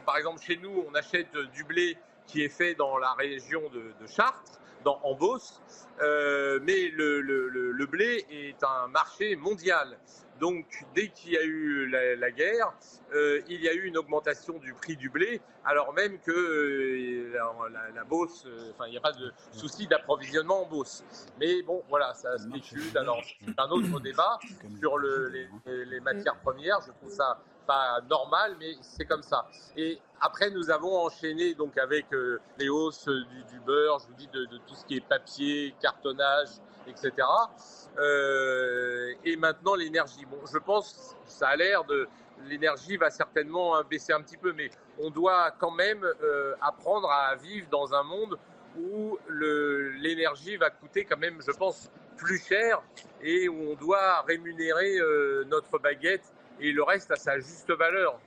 [0.07, 1.97] par exemple, chez nous, on achète euh, du blé
[2.29, 5.61] qui est fait dans la région de, Chartres, dans, en Beauce,
[6.01, 9.99] mais le blé est un marché mondial.
[10.43, 12.73] Donc, dès qu'il y a eu la, la guerre,
[13.15, 17.31] euh, il y a eu une augmentation du prix du blé, alors même que euh,
[17.33, 21.05] la, la- euh, enfin, il n'y a pas de souci d'approvisionnement en Beauce.
[21.39, 22.83] Mais bon, voilà, ça spécule.
[22.99, 24.37] Alors, c'est un autre débat
[24.81, 26.81] sur le- les, les- les matières premières.
[26.85, 29.49] Je trouve ça pas normal, mais c'est comme ça.
[29.77, 34.15] Et après, nous avons enchaîné donc avec euh, les hausses du, du beurre, je vous
[34.15, 36.49] dis de, de tout ce qui est papier, cartonnage,
[36.87, 37.13] etc.
[37.99, 40.25] Euh, et maintenant l'énergie.
[40.31, 42.09] Bon, je pense, ça a l'air de
[42.47, 47.11] l'énergie va certainement hein, baisser un petit peu, mais on doit quand même euh, apprendre
[47.11, 48.39] à vivre dans un monde
[48.79, 52.83] où l'énergie va coûter quand même, je pense, plus cher
[53.23, 58.19] et où on doit rémunérer euh, notre baguette et le reste à sa juste valeur.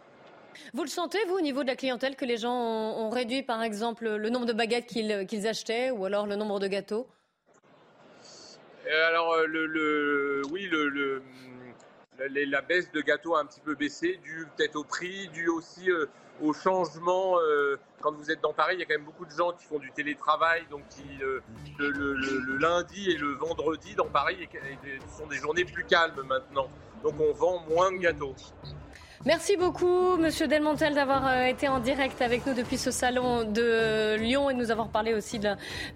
[0.74, 3.62] Vous le sentez, vous, au niveau de la clientèle, que les gens ont, réduit, par
[3.62, 7.08] exemple, le nombre de baguettes qu'ils achetaient ou alors le nombre de gâteaux?
[8.88, 10.70] Alors, euh, le, le- oui,
[12.48, 15.90] la, baisse de gâteaux a un petit peu baissé, dû peut-être au prix, dû aussi
[15.92, 16.06] euh,
[16.42, 17.40] au changement.
[17.40, 19.66] euh, quand vous êtes dans Paris, il y a quand même beaucoup de gens qui
[19.66, 20.84] font du télétravail, donc
[21.20, 21.42] euh,
[21.80, 26.70] le, lundi et le vendredi dans Paris et- et- sont des journées plus calmes maintenant.
[27.04, 28.36] Donc, on vend moins de gâteaux.
[29.24, 34.18] Merci beaucoup, Monsieur Delmontel, d'avoir euh, été en direct avec nous depuis ce salon de
[34.18, 35.40] Lyon et de nous avoir parlé aussi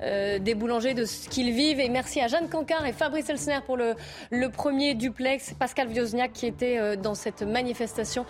[0.02, 1.82] euh, des boulangers, de ce qu'ils vivent.
[1.82, 3.96] Et merci à Jeanne Cancard et Fabrice Elsner pour le,
[4.32, 5.54] le premier duplex.
[5.54, 8.26] Pascal Viosniak qui était euh, dans cette manifestation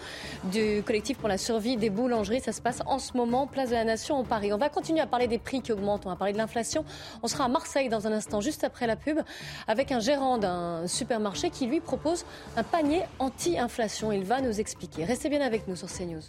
[0.45, 2.41] du collectif pour la survie des boulangeries.
[2.41, 4.51] Ça se passe en ce moment, place de la Nation en Paris.
[4.53, 6.83] On va continuer à parler des prix qui augmentent, on va parler de l'inflation.
[7.21, 9.19] On sera à Marseille dans un instant, juste après la pub,
[9.67, 12.25] avec un gérant d'un supermarché qui lui propose
[12.57, 14.11] un panier anti-inflation.
[14.11, 14.78] Il va nous expliquer.
[14.97, 16.21] Restez bien avec nous sur CNews.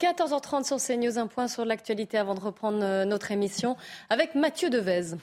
[0.00, 3.76] 14h30 sur CNews, un point sur l'actualité avant de reprendre euh, notre émission
[4.10, 5.16] avec Mathieu Devez.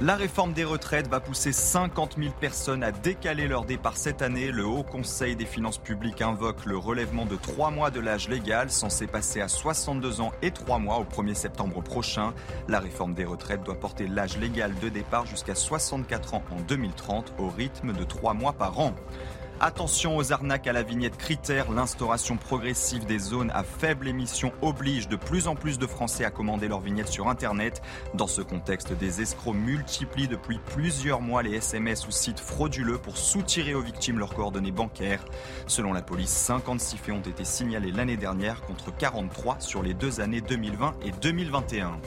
[0.00, 4.52] La réforme des retraites va pousser 50 000 personnes à décaler leur départ cette année.
[4.52, 8.70] Le Haut Conseil des finances publiques invoque le relèvement de 3 mois de l'âge légal,
[8.70, 12.32] censé passer à 62 ans et 3 mois au 1er septembre prochain.
[12.68, 17.34] La réforme des retraites doit porter l'âge légal de départ jusqu'à 64 ans en 2030
[17.40, 18.94] au rythme de 3 mois par an.
[19.60, 21.72] Attention aux arnaques à la vignette critère.
[21.72, 26.30] L'instauration progressive des zones à faible émission oblige de plus en plus de Français à
[26.30, 27.82] commander leurs vignettes sur Internet.
[28.14, 33.16] Dans ce contexte, des escrocs multiplient depuis plusieurs mois les SMS ou sites frauduleux pour
[33.16, 35.24] soutirer aux victimes leurs coordonnées bancaires.
[35.66, 40.20] Selon la police, 56 faits ont été signalés l'année dernière contre 43 sur les deux
[40.20, 41.98] années 2020 et 2021.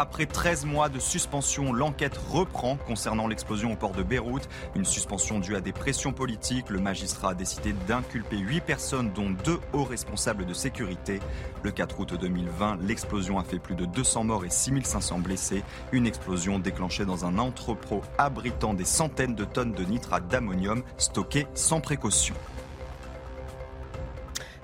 [0.00, 4.48] Après 13 mois de suspension, l'enquête reprend concernant l'explosion au port de Beyrouth.
[4.76, 6.70] Une suspension due à des pressions politiques.
[6.70, 11.18] Le magistrat a décidé d'inculper 8 personnes, dont deux hauts responsables de sécurité.
[11.64, 15.64] Le 4 août 2020, l'explosion a fait plus de 200 morts et 6500 blessés.
[15.90, 21.48] Une explosion déclenchée dans un entrepôt abritant des centaines de tonnes de nitrate d'ammonium stockées
[21.54, 22.36] sans précaution.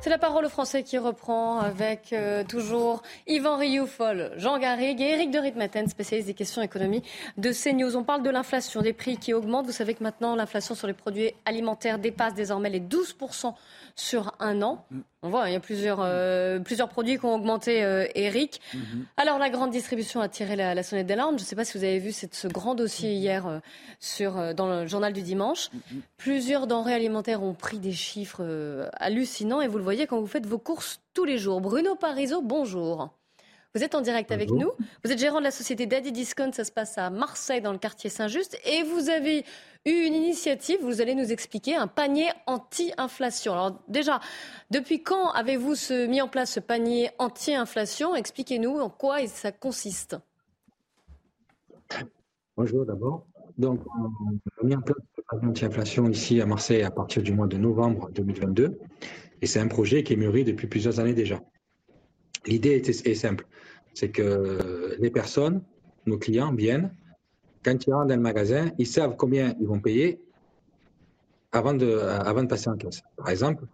[0.04, 5.12] C'est la parole au français qui reprend avec euh, toujours Yvan Rioufol, Jean Garrigue et
[5.12, 7.02] Eric de Ritmaten, spécialiste des questions économie
[7.38, 7.96] de CNews.
[7.96, 9.64] On parle de l'inflation, des prix qui augmentent.
[9.64, 13.54] Vous savez que maintenant, l'inflation sur les produits alimentaires dépasse désormais les 12%
[13.96, 14.86] sur un an.
[14.90, 15.00] Mm.
[15.22, 18.60] On voit, il y a plusieurs, euh, plusieurs produits qui ont augmenté, euh, Eric.
[18.74, 19.04] Mm-hmm.
[19.16, 21.38] Alors, la grande distribution a tiré la, sonnette d'alarme.
[21.38, 23.18] Je ne sais pas si vous avez vu ce grand dossier mm-hmm.
[23.18, 23.58] hier euh,
[24.00, 25.70] sur, dans le journal du dimanche.
[25.70, 26.00] Mm-hmm.
[26.16, 30.46] Plusieurs denrées alimentaires ont pris des chiffres hallucinants et vous le voyez quand vous faites
[30.46, 31.60] vos courses tous les jours.
[31.60, 33.10] Bruno Parizeau, bonjour.
[33.76, 34.70] Vous êtes en direct avec nous.
[35.04, 36.52] Vous êtes gérant de la société Daddy Discount.
[36.52, 38.56] Ça se passe à Marseille, dans le quartier Saint-Just.
[38.64, 39.44] Et vous avez
[39.84, 43.52] eu une initiative, vous allez nous expliquer, un panier anti-inflation.
[43.52, 44.20] Alors déjà,
[44.70, 45.74] depuis quand avez-vous
[46.08, 48.14] mis en place ce panier anti-inflation?
[48.14, 50.16] Expliquez-nous en quoi ça consiste.
[52.56, 53.26] Bonjour d'abord.
[53.58, 57.32] Donc, on a mis en place ce panier anti-inflation ici à Marseille à partir du
[57.32, 58.78] mois de novembre 2022.
[59.42, 61.40] Et c'est un projet qui est mûri depuis plusieurs années déjà.
[62.46, 63.46] L'idée est simple.
[63.94, 65.62] C'est que les personnes,
[66.06, 66.94] nos clients viennent,
[67.64, 70.20] quand ils rentrent dans le magasin, ils savent combien ils vont payer
[71.52, 73.02] avant de, avant de passer en caisse.
[73.16, 73.64] Par exemple,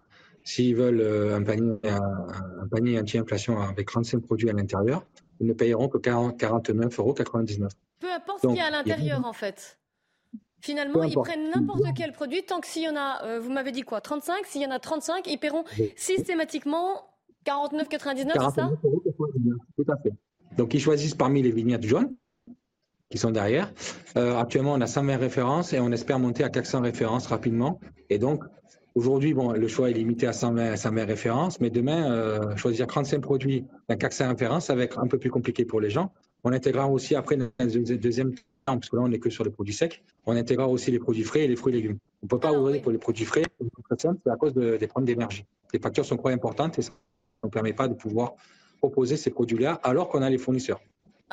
[0.45, 5.05] s'ils veulent euh, un panier, un, panier anti-inflation avec 35 produits à l'intérieur,
[5.41, 7.15] ils ne payeront que 49,99 euros.
[7.15, 9.79] Peu importe ce qu'il y a à l'intérieur, en fait.
[10.61, 13.73] Finalement, ils prennent n'importe quel produit, tant que s'il y en a, euh, vous m'avez
[13.73, 15.65] dit quoi, 35 S'il y en a 35, ils paieront
[15.97, 17.10] systématiquement
[17.47, 18.71] 49,99, c'est ça?
[19.77, 20.13] Tout à fait.
[20.57, 22.15] Donc, ils choisissent parmi les vignettes jaunes,
[23.11, 23.73] qui sont derrière.
[24.17, 27.81] Euh, actuellement, on a 120 références et on espère monter à 400 références rapidement.
[28.09, 28.45] Et donc,
[28.95, 33.21] aujourd'hui, bon, le choix est limité à 120, 120 références, mais demain, euh, choisir 35
[33.21, 36.13] produits dans 400 références, ça va être un peu plus compliqué pour les gens.
[36.45, 39.45] On intégrera aussi après, dans le deuxième temps, parce que là, on n'est que sur
[39.45, 41.99] les produits secs, on intégrera aussi les produits frais et les fruits et légumes.
[42.23, 43.43] On ne peut pas ouvrir pour les produits frais,
[43.99, 45.45] c'est à cause des problèmes d'énergie.
[45.73, 46.93] Les factures sont trop importantes et ça
[47.43, 48.35] ne nous permet pas de pouvoir
[48.79, 50.81] proposer ces produits-là alors qu'on a les fournisseurs.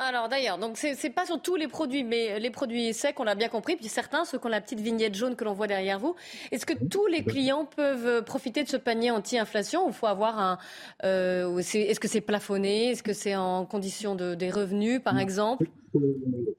[0.00, 3.34] Alors d'ailleurs, donc c'est pas sur tous les produits, mais les produits secs, on l'a
[3.34, 5.98] bien compris, puis certains, ceux qui ont la petite vignette jaune que l'on voit derrière
[5.98, 6.14] vous.
[6.52, 10.58] Est-ce que tous les clients peuvent profiter de ce panier anti-inflation ou faut avoir un
[11.02, 12.92] euh, Est-ce que c'est plafonné?
[12.92, 15.66] Est-ce que c'est en condition de, des revenus, par exemple?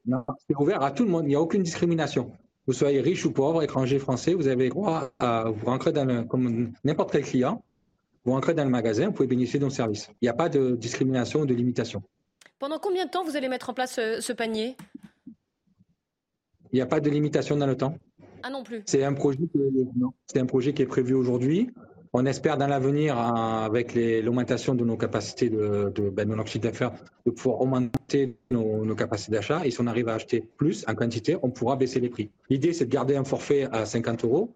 [0.06, 1.24] Non, c'est ouvert à tout le monde.
[1.24, 2.34] Il n'y a aucune discrimination.
[2.68, 6.24] Vous soyez riche ou pauvre, étranger, français, vous avez droit à vous rentrer dans le,
[6.24, 7.64] comme n'importe quel client.
[8.30, 10.08] Vous rentrez dans le magasin, vous pouvez bénéficier de nos services.
[10.22, 12.04] Il n'y a pas de discrimination ou de limitation.
[12.60, 14.78] Pendant combien de temps vous allez mettre en place ce, panier?
[16.72, 17.96] Il n'y a pas de limitation dans le temps.
[18.44, 18.84] Ah non plus.
[18.86, 19.40] C'est un projet,
[20.28, 21.72] c'est un projet qui est prévu aujourd'hui.
[22.14, 26.92] On espère dans l'avenir, avec l'augmentation de nos capacités de, de, ben, de chiffre d'affaires,
[27.26, 29.66] de pouvoir augmenter nos, capacités d'achat.
[29.66, 32.30] Et si on arrive à acheter plus en quantité, on pourra baisser les prix.
[32.52, 34.54] L'idée, c'est de garder un forfait à 50 euros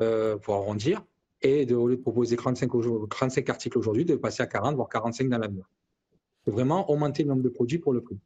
[0.00, 1.04] euh, pour arrondir
[1.44, 2.70] et de, au lieu de proposer 35,
[3.08, 5.64] 35 articles aujourd'hui, de passer à 40, voire 45 dans l'avenir
[6.50, 8.18] vraiment augmenter le nombre de produits pour le prix.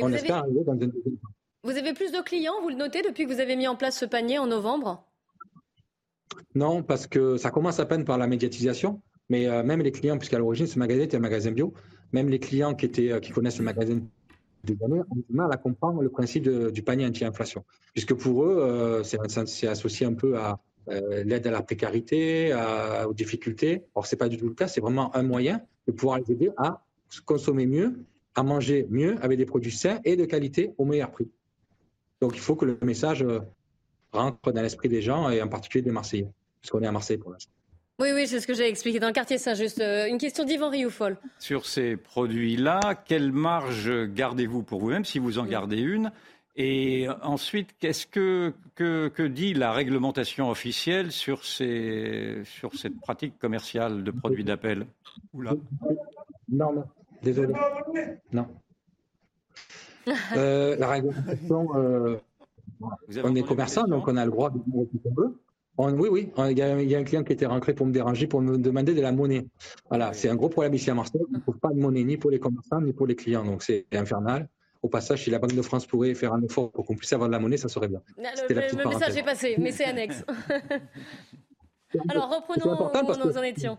[0.00, 1.28] On espère arriver dans un deuxième temps.
[1.64, 3.98] Vous avez plus de clients, vous le notez, depuis que vous avez mis en place
[3.98, 5.04] ce panier en novembre?
[6.54, 9.00] Non, parce que ça commence à peine par la médiatisation.
[9.28, 11.74] Mais euh, même les clients, puisqu'à l'origine, ce magasin était un magasin bio,
[12.12, 14.00] même les clients qui, étaient, euh, qui connaissent le magasin
[14.62, 17.64] des années ont du mal à comprendre le principe du panier anti-inflation.
[17.92, 22.54] Puisque pour eux, euh, c'est associé un peu à l'aide à la précarité,
[23.06, 23.82] aux difficultés.
[23.94, 24.68] Or, ce n'est pas du tout le cas.
[24.68, 26.82] C'est vraiment un moyen de pouvoir les aider à
[27.24, 31.28] consommer mieux, à manger mieux avec des produits sains et de qualité au meilleur prix.
[32.20, 33.40] Donc il faut que le message euh,
[34.12, 36.28] rentre dans l'esprit des gens et en particulier des Marseillais,
[36.60, 37.52] puisqu'on est à Marseille pour l'instant.
[37.98, 39.80] Oui, oui, c'est ce que j'ai expliqué dans le quartier Saint-Just.
[39.80, 41.16] Euh, une question d'Yvan Rioufol.
[41.38, 46.12] Sur ces produits-là, quelle marge gardez-vous pour vous-même, si vous en gardez une
[46.56, 54.02] et ensuite, qu'est-ce que, que, dit la réglementation officielle sur, ces, sur cette pratique commerciale
[54.02, 54.86] de produits d'appel?
[55.34, 55.60] Non,
[56.48, 56.84] non,
[57.22, 57.52] désolé.
[58.32, 58.46] Non.
[60.36, 62.16] Euh, la réglementation, euh,
[63.22, 65.38] on est commerçant, donc on a le droit de dire ce qu'on veut.
[65.98, 66.62] oui, oui, il y,
[66.94, 69.46] a, un client qui était rentré pour me déranger, pour me demander de la monnaie.
[69.90, 71.20] Voilà, c'est un gros problème ici à Marseille.
[71.28, 73.62] On ne trouve pas de monnaie ni pour les commerçants ni pour les clients, donc
[73.62, 74.48] c'est infernal.
[74.86, 77.28] Au passage, si la Banque de France pourrait faire un effort pour qu'on puisse avoir
[77.28, 78.00] de la monnaie, ça serait bien.
[78.16, 80.24] Le, message est passé, mais c'est annexe.
[82.08, 83.76] Alors reprenons où nous en étions.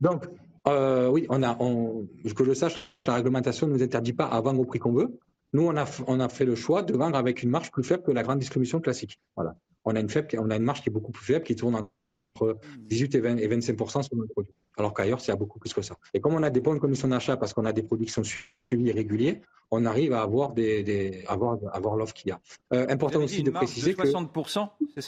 [0.00, 0.24] Donc,
[0.66, 4.58] euh, oui, on a, que je sache, la réglementation ne nous interdit pas à vendre
[4.58, 5.20] au prix qu'on veut.
[5.52, 8.02] Nous, on a, on a fait le choix de vendre avec une marge plus faible
[8.02, 9.20] que la grande distribution classique.
[9.36, 9.54] Voilà.
[9.84, 11.76] On a une, faible, on a une marge qui est beaucoup plus faible, qui tourne
[11.76, 15.82] entre 18 et, 20, et 25 sur notre produit alors qu'ailleurs, c'est beaucoup plus que
[15.82, 15.96] ça.
[16.12, 18.24] Et comme on a des bonnes commissions d'achat parce qu'on a des produits qui sont
[18.24, 22.40] suivis réguliers, on arrive à avoir, des, avoir, avoir l'offre qu'il y a.
[22.72, 25.00] Euh, important aussi de préciser de 60%, que.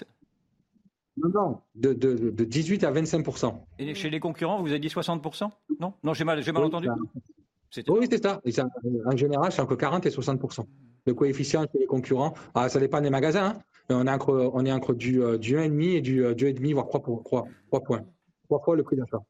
[1.19, 3.55] Non, non, de, de, de, 18 à 25%.
[3.79, 5.51] Et chez les concurrents, vous avez dit 60%
[5.81, 5.95] Non?
[6.03, 6.89] Non, j'ai mal, mal entendu
[7.89, 8.43] Oui, c'est ça.
[9.07, 10.67] En général, c'est entre 40 et 60%.
[11.07, 14.65] Le coefficient chez les concurrents, ah, ça dépend des magasins, hein, on est entre, on
[14.67, 18.05] est entre du, euh, du 1,5 et du, 2,5, euh, voire 3, 3, 3 points.
[18.49, 19.23] 3 fois le prix d'achat.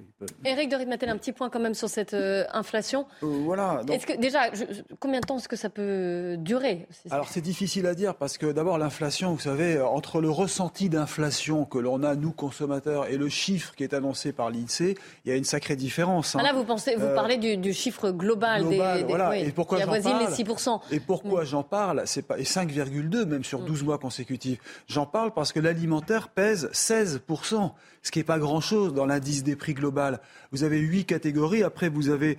[0.00, 0.09] Please.
[0.44, 3.06] Éric de Ritmatel, un petit point quand même sur cette euh, inflation.
[3.22, 3.82] Euh, voilà.
[3.90, 4.50] Est-ce que déjà,
[4.98, 8.46] combien de temps est-ce que ça peut durer Alors c'est difficile à dire parce que
[8.46, 13.28] d'abord l'inflation, vous savez, entre le ressenti d'inflation que l'on a nous consommateurs et le
[13.28, 16.34] chiffre qui est annoncé par l'INSEE, il y a une sacrée différence.
[16.34, 16.40] Hein.
[16.40, 18.76] Ah là, vous pensez, vous euh, parlez du, chiffre global, des,
[19.08, 19.36] voilà.
[19.36, 20.80] et pourquoi qui avoisine les 6%.
[20.90, 23.86] Et pourquoi j'en parle C'est pas et 5,2 même sur 12 mm.
[23.86, 24.58] mois consécutifs.
[24.86, 27.20] J'en parle parce que l'alimentaire pèse 16
[28.02, 30.09] ce qui n'est pas grand-chose dans l'indice des prix global.
[30.52, 31.62] Vous avez huit catégories.
[31.62, 32.36] Après, vous avez,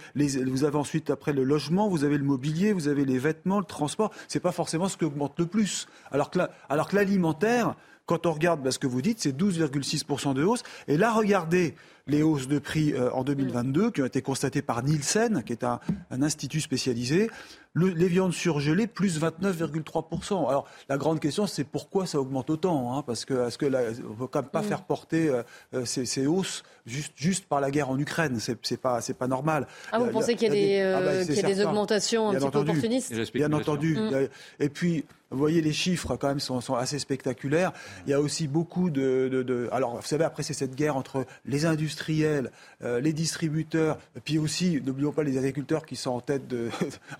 [0.74, 4.12] ensuite après le logement, vous avez le mobilier, vous avez les vêtements, le transport.
[4.28, 5.88] C'est pas forcément ce qui augmente le plus.
[6.12, 10.34] Alors que, alors que l'alimentaire, quand on regarde bah, ce que vous dites, c'est 12,6%
[10.34, 10.64] de hausse.
[10.88, 11.76] Et là, regardez
[12.08, 15.64] les hausses de prix euh, en 2022 qui ont été constatées par Nielsen, qui est
[15.64, 15.80] un,
[16.10, 17.30] institut spécialisé.
[17.76, 20.50] Les viandes surgelées, plus 29,3%.
[20.50, 24.14] Alors, la grande question, c'est pourquoi ça augmente autant hein, Parce que, est-ce que ne
[24.14, 24.66] peut quand même pas mm.
[24.66, 29.00] faire porter euh, euh, ces, hausses juste, juste par la guerre en Ukraine C'est pas,
[29.18, 29.68] pas normal.
[29.92, 33.98] Ah, vous pensez qu'il y a, des, augmentations un petit peu opportunistes Bien entendu.
[33.98, 34.28] Mm.
[34.60, 37.72] Et puis, vous voyez, les chiffres quand même sont, assez spectaculaires.
[38.06, 41.26] Il y a aussi beaucoup de, de alors, vous savez, après c'est cette guerre entre
[41.46, 42.52] les industriels,
[42.84, 46.44] euh, les distributeurs, puis aussi, n'oublions pas les agriculteurs qui sont en tête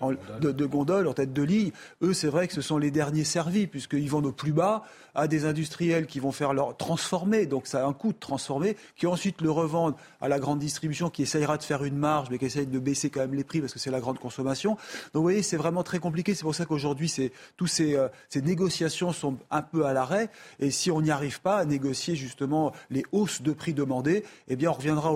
[0.42, 3.24] de, de, gondole, en tête de ligne, eux, c'est vrai que ce sont les derniers
[3.24, 4.82] servis, puisqu'ils vendent au plus bas
[5.14, 8.76] à des industriels qui vont faire leur transformer, donc ça a un coût de transformer,
[8.96, 12.38] qui ensuite le revendent à la grande distribution qui essayera de faire une marge, mais
[12.38, 14.70] qui essaye de baisser quand même les prix parce que c'est la grande consommation.
[14.72, 16.34] Donc vous voyez, c'est vraiment très compliqué.
[16.34, 17.12] C'est pour ça qu'aujourd'hui,
[17.56, 20.30] tous ces, euh, ces négociations sont un peu à l'arrêt.
[20.60, 24.56] Et si on n'y arrive pas à négocier justement les hausses de prix demandées, eh
[24.56, 25.12] bien on reviendra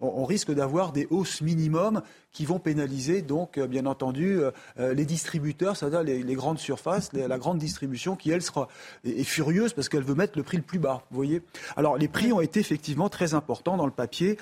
[0.00, 2.02] on risque d'avoir des hausses minimum
[2.36, 7.10] qui vont pénaliser donc euh, bien entendu euh, euh, les distributeurs, c'est-à-dire les, grandes surfaces,
[7.14, 8.68] la grande distribution qui elle sera
[9.04, 11.02] est, furieuse parce qu'elle veut mettre le prix le plus bas.
[11.10, 11.40] Voyez.
[11.78, 14.36] Alors les prix ont été effectivement très importants dans le papier.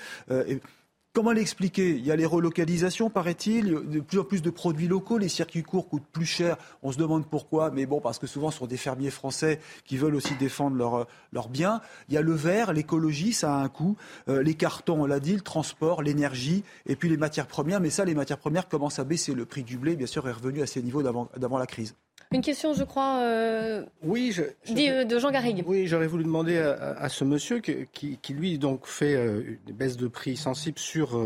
[1.15, 1.91] Comment l'expliquer?
[1.91, 5.63] Il y a les relocalisations, paraît-il, de plus en plus de produits locaux, les circuits
[5.63, 8.67] courts coûtent plus cher, on se demande pourquoi, mais bon, parce que souvent ce sont
[8.67, 11.79] des fermiers français qui veulent aussi défendre leurs leur biens.
[12.09, 13.95] Il y a le verre, l'écologie, ça a un coût,
[14.27, 17.91] euh, les cartons, on l'a dit, le transport, l'énergie, et puis les matières premières, mais
[17.91, 19.33] ça, les matières premières commencent à baisser.
[19.33, 21.95] Le prix du blé, bien sûr, est revenu à ses niveaux d'avant la crise.
[22.31, 25.63] Une question, je crois, euh, oui, je, euh, de Jean Garrigue.
[25.67, 30.07] Oui, j'aurais voulu demander à, ce monsieur qui, lui, donc, fait euh, une baisse de
[30.07, 31.21] prix sensible sur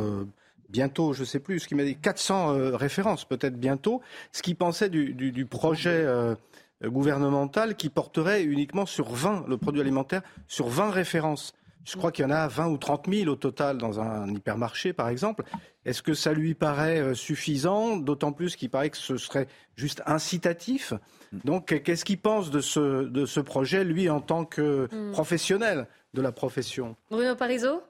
[0.70, 4.56] bientôt, je ne sais plus, ce qu'il m'a dit, 400 références, peut-être bientôt, ce qu'il
[4.56, 6.06] pensait du, du projet
[6.84, 11.54] gouvernemental qui porterait uniquement sur 20, le produit alimentaire, sur 20 références.
[11.86, 14.94] Je crois qu'il y en a 20 ou 30 000 au total dans un hypermarché,
[14.94, 15.44] par exemple.
[15.90, 17.98] Est-ce que ça lui paraît euh, suffisant?
[17.98, 20.94] D'autant plus qu'il paraît que ce serait juste incitatif.
[21.44, 25.12] Donc, qu'est-ce qu'il pense de ce, de ce projet, lui, en tant que hmm.
[25.12, 26.96] professionnel de la profession?
[27.10, 27.82] Bruno Parizeau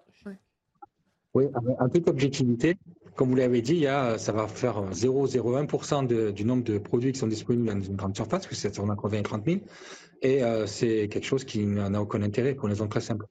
[1.34, 2.78] Oui, en toute objectivité,
[3.18, 7.12] comme vous l'avez dit, il y a, ça va faire 0,01% du nombre de produits
[7.12, 9.58] qui sont disponibles dans une grande surface, parce que c'est entre 20 et 30 000.
[10.22, 13.26] Et euh, c'est quelque chose qui n'a aucun intérêt pour les raison très simple.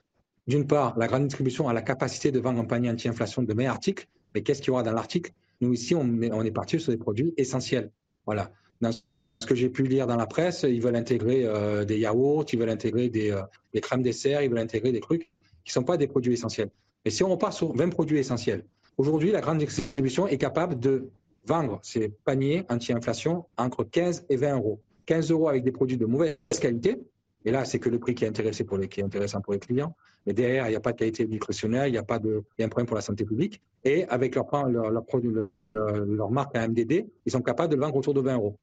[0.46, 3.72] D'une part, la grande distribution a la capacité de vendre un panier anti-inflation de meilleurs
[3.72, 4.06] articles,
[4.38, 5.32] mais qu'est-ce qu'il y aura dans l'article?
[5.60, 7.90] Nous, ici, on est, parti sur des produits essentiels.
[8.24, 8.52] Voilà.
[9.40, 12.58] Ce que j'ai pu lire dans la presse, ils veulent intégrer euh, des yaourts, ils
[12.58, 13.42] veulent intégrer des, euh,
[13.74, 15.22] des crèmes dessert, ils veulent intégrer des trucs
[15.64, 16.70] qui ne sont pas des produits essentiels.
[17.04, 18.64] Mais si on repart sur 20 produits essentiels,
[18.96, 21.08] aujourd'hui, la grande distribution est capable de
[21.44, 24.80] vendre ses paniers anti-inflation entre 15 et 20 euros.
[25.06, 27.00] 15 euros avec des produits de mauvaise qualité,
[27.44, 28.64] et là, c'est que le prix qui est intéressant
[29.40, 29.96] pour les clients.
[30.28, 32.60] Mais derrière, il n'y a pas de qualité nutritionnelle, il y a pas de, il
[32.60, 33.62] y a un problème pour la santé publique.
[33.82, 35.32] Et avec leur, leur, leur, produit,
[35.74, 38.58] leur, marque à MDD, ils sont capables de le vendre autour de 20 euros.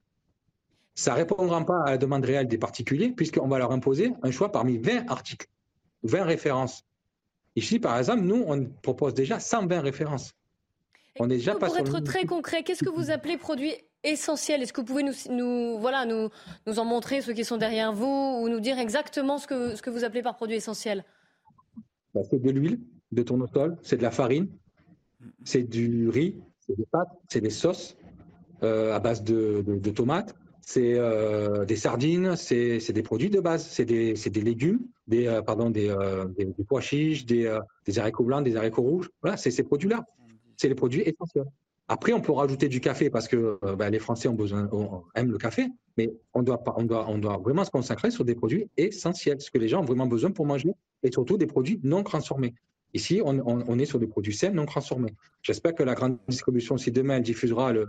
[0.93, 4.29] Ça ne répondra pas à la demande réelle des particuliers, puisqu'on va leur imposer un
[4.29, 5.47] choix parmi 20 articles,
[6.03, 6.83] 20 références.
[7.55, 10.35] Ici, par exemple, nous, on propose déjà 120 références.
[11.19, 14.61] On est déjà pas pour être très concret, qu'est-ce que vous appelez produit essentiel?
[14.61, 16.29] Est-ce que vous pouvez nous, nous, voilà, nous,
[16.67, 19.81] nous en montrer ceux qui sont derrière vous ou nous dire exactement ce que, ce
[19.81, 21.03] que vous appelez par produit essentiel?
[22.15, 22.79] Bah, C'est de l'huile,
[23.11, 24.47] de tournesol, c'est de la farine,
[25.43, 27.97] c'est du riz, c'est des pâtes, c'est des sauces
[28.63, 33.39] euh, à base de, de, de tomates, c'est euh, des sardines, c'est des produits de
[33.39, 35.93] base, c'est des, des, légumes, des, euh, pardon, des,
[36.37, 39.09] des, des, pois chiches, des, des haricots blancs, des haricots rouges.
[39.21, 40.05] Voilà, c'est ces produits-là.
[40.57, 41.45] C'est les produits essentiels.
[41.87, 45.31] Après, on peut rajouter du café parce que ben, les Français ont besoin, on, aiment
[45.31, 48.67] le café, mais on doit, on, doit, on doit vraiment se consacrer sur des produits
[48.75, 50.71] essentiels, ce que les gens ont vraiment besoin pour manger,
[51.05, 52.53] et surtout des produits non transformés.
[52.93, 55.13] Ici, on, on est sur des produits sains, non transformés.
[55.41, 57.87] J'espère que la grande distribution, si demain elle diffusera le,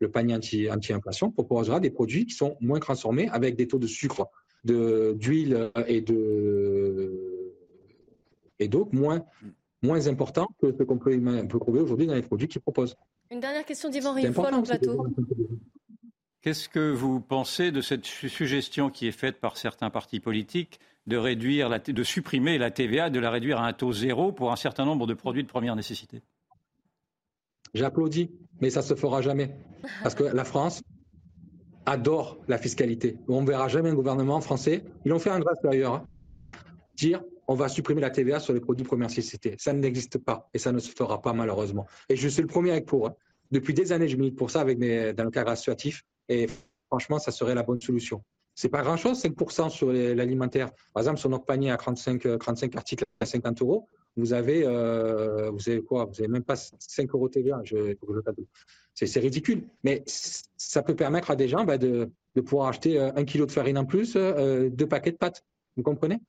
[0.00, 4.28] le panier anti-inflation proposera des produits qui sont moins transformés avec des taux de sucre,
[4.64, 7.52] d'huile et de
[8.58, 9.24] et donc moins
[9.82, 12.96] moins importants que ce qu'on peut, peut, trouver aujourd'hui dans les produits qu'ils proposent.
[13.30, 15.06] Une dernière question d'Yvan Riffol en plateau.
[16.40, 21.16] Qu'est-ce que vous pensez de cette suggestion qui est faite par certains partis politiques de
[21.16, 24.84] réduire de supprimer la TVA, de la réduire à un taux zéro pour un certain
[24.84, 26.22] nombre de produits de première nécessité
[27.74, 28.30] J'applaudis,
[28.60, 29.56] mais ça ne se fera jamais.
[30.02, 30.82] Parce que la France
[31.86, 33.18] adore la fiscalité.
[33.28, 36.06] On ne verra jamais un gouvernement français, ils ont fait un grâce d'ailleurs, hein,
[36.96, 39.54] dire on va supprimer la TVA sur les produits de première nécessité.
[39.58, 41.86] Ça n'existe pas et ça ne se fera pas malheureusement.
[42.08, 43.08] Et je suis le premier avec pour.
[43.08, 43.14] Hein.
[43.50, 46.46] Depuis des années, je milite pour ça avec mes, dans le cadre associatif et
[46.86, 48.22] franchement, ça serait la bonne solution.
[48.54, 50.70] C'est pas grand-chose, 5% sur l'alimentaire.
[50.92, 55.50] Par exemple, sur notre panier à 35, 35 articles à 50 euros, vous avez, euh,
[55.50, 56.04] vous avez quoi?
[56.04, 57.62] Vous n'avez même pas 5 euros TVA.
[58.94, 59.64] C'est ridicule.
[59.82, 62.10] Mais ça peut permettre à des gens bah, de,
[62.46, 65.44] pouvoir acheter euh, un kilo de farine en plus, euh, deux paquets de pâtes.
[65.76, 66.20] Vous comprenez?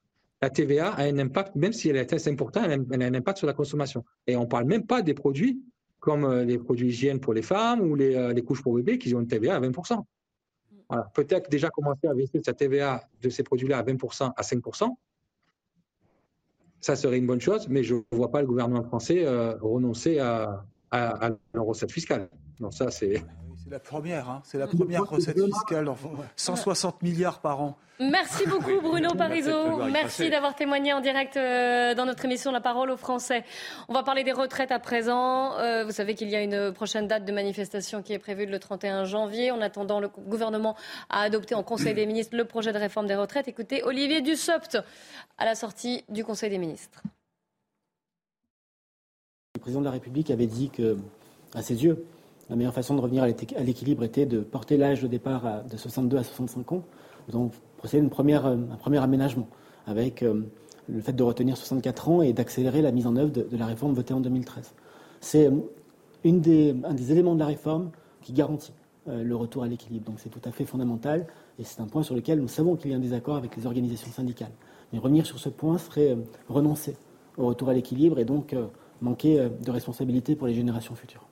[0.41, 3.37] La TVA a un impact, même si elle est assez importante, elle a, un impact
[3.37, 4.03] sur la consommation.
[4.27, 5.61] Et on ne parle même pas des produits
[5.99, 9.21] comme les produits hygiène pour les femmes ou les, les couches pour bébés qui ont
[9.21, 10.03] une TVA à 20%.
[11.13, 14.95] Peut-être déjà commencer à baisser cette TVA de ces produits-là à 20% à 5%,
[16.85, 20.19] ça serait une bonne chose, mais je ne vois pas le gouvernement français euh, renoncer
[20.19, 22.29] à, à, la recette fiscale.
[22.59, 23.23] Non, ça, c'est.
[23.65, 24.41] C'est la première, hein.
[24.45, 25.89] c'est la première recette fiscale,
[26.35, 27.75] 160 milliards par an.
[27.99, 32.91] Merci beaucoup Bruno Parisot, merci d'avoir témoigné en direct euh, dans notre émission La parole
[32.91, 33.43] aux Français.
[33.87, 35.57] On va parler des retraites à présent.
[35.57, 38.59] Euh, vous savez qu'il y a une prochaine date de manifestation qui est prévue le
[38.59, 39.49] 31 janvier.
[39.49, 40.75] En attendant, le gouvernement
[41.09, 43.47] a adopté en Conseil des ministres le projet de réforme des retraites.
[43.47, 44.77] Écoutez Olivier Dussopt
[45.39, 47.01] à la sortie du Conseil des ministres.
[49.55, 50.97] Le président de la République avait dit que,
[51.55, 52.05] à ses yeux,
[52.49, 53.27] la meilleure façon de revenir à
[53.63, 56.83] l'équilibre était de porter l'âge de départ de 62 à 65 ans.
[57.29, 59.47] Donc, procéder à une première, euh, un premier aménagement
[59.87, 60.41] avec euh,
[60.87, 63.93] le fait de retenir 64 ans et d'accélérer la mise en œuvre de, la réforme
[63.93, 64.73] votée en 2013.
[65.21, 65.61] C'est euh,
[66.23, 67.91] un des éléments de la réforme
[68.21, 68.73] qui garantit
[69.07, 70.05] le retour à l'équilibre.
[70.05, 71.27] Donc c'est tout à fait fondamental
[71.59, 73.67] et c'est un point sur lequel nous savons qu'il y a un désaccord avec les
[73.67, 74.49] organisations syndicales.
[74.91, 76.17] Mais revenir sur ce point serait
[76.49, 76.97] renoncer
[77.37, 78.55] au retour à l'équilibre et donc
[79.01, 81.27] manquer de responsabilité pour les générations futures.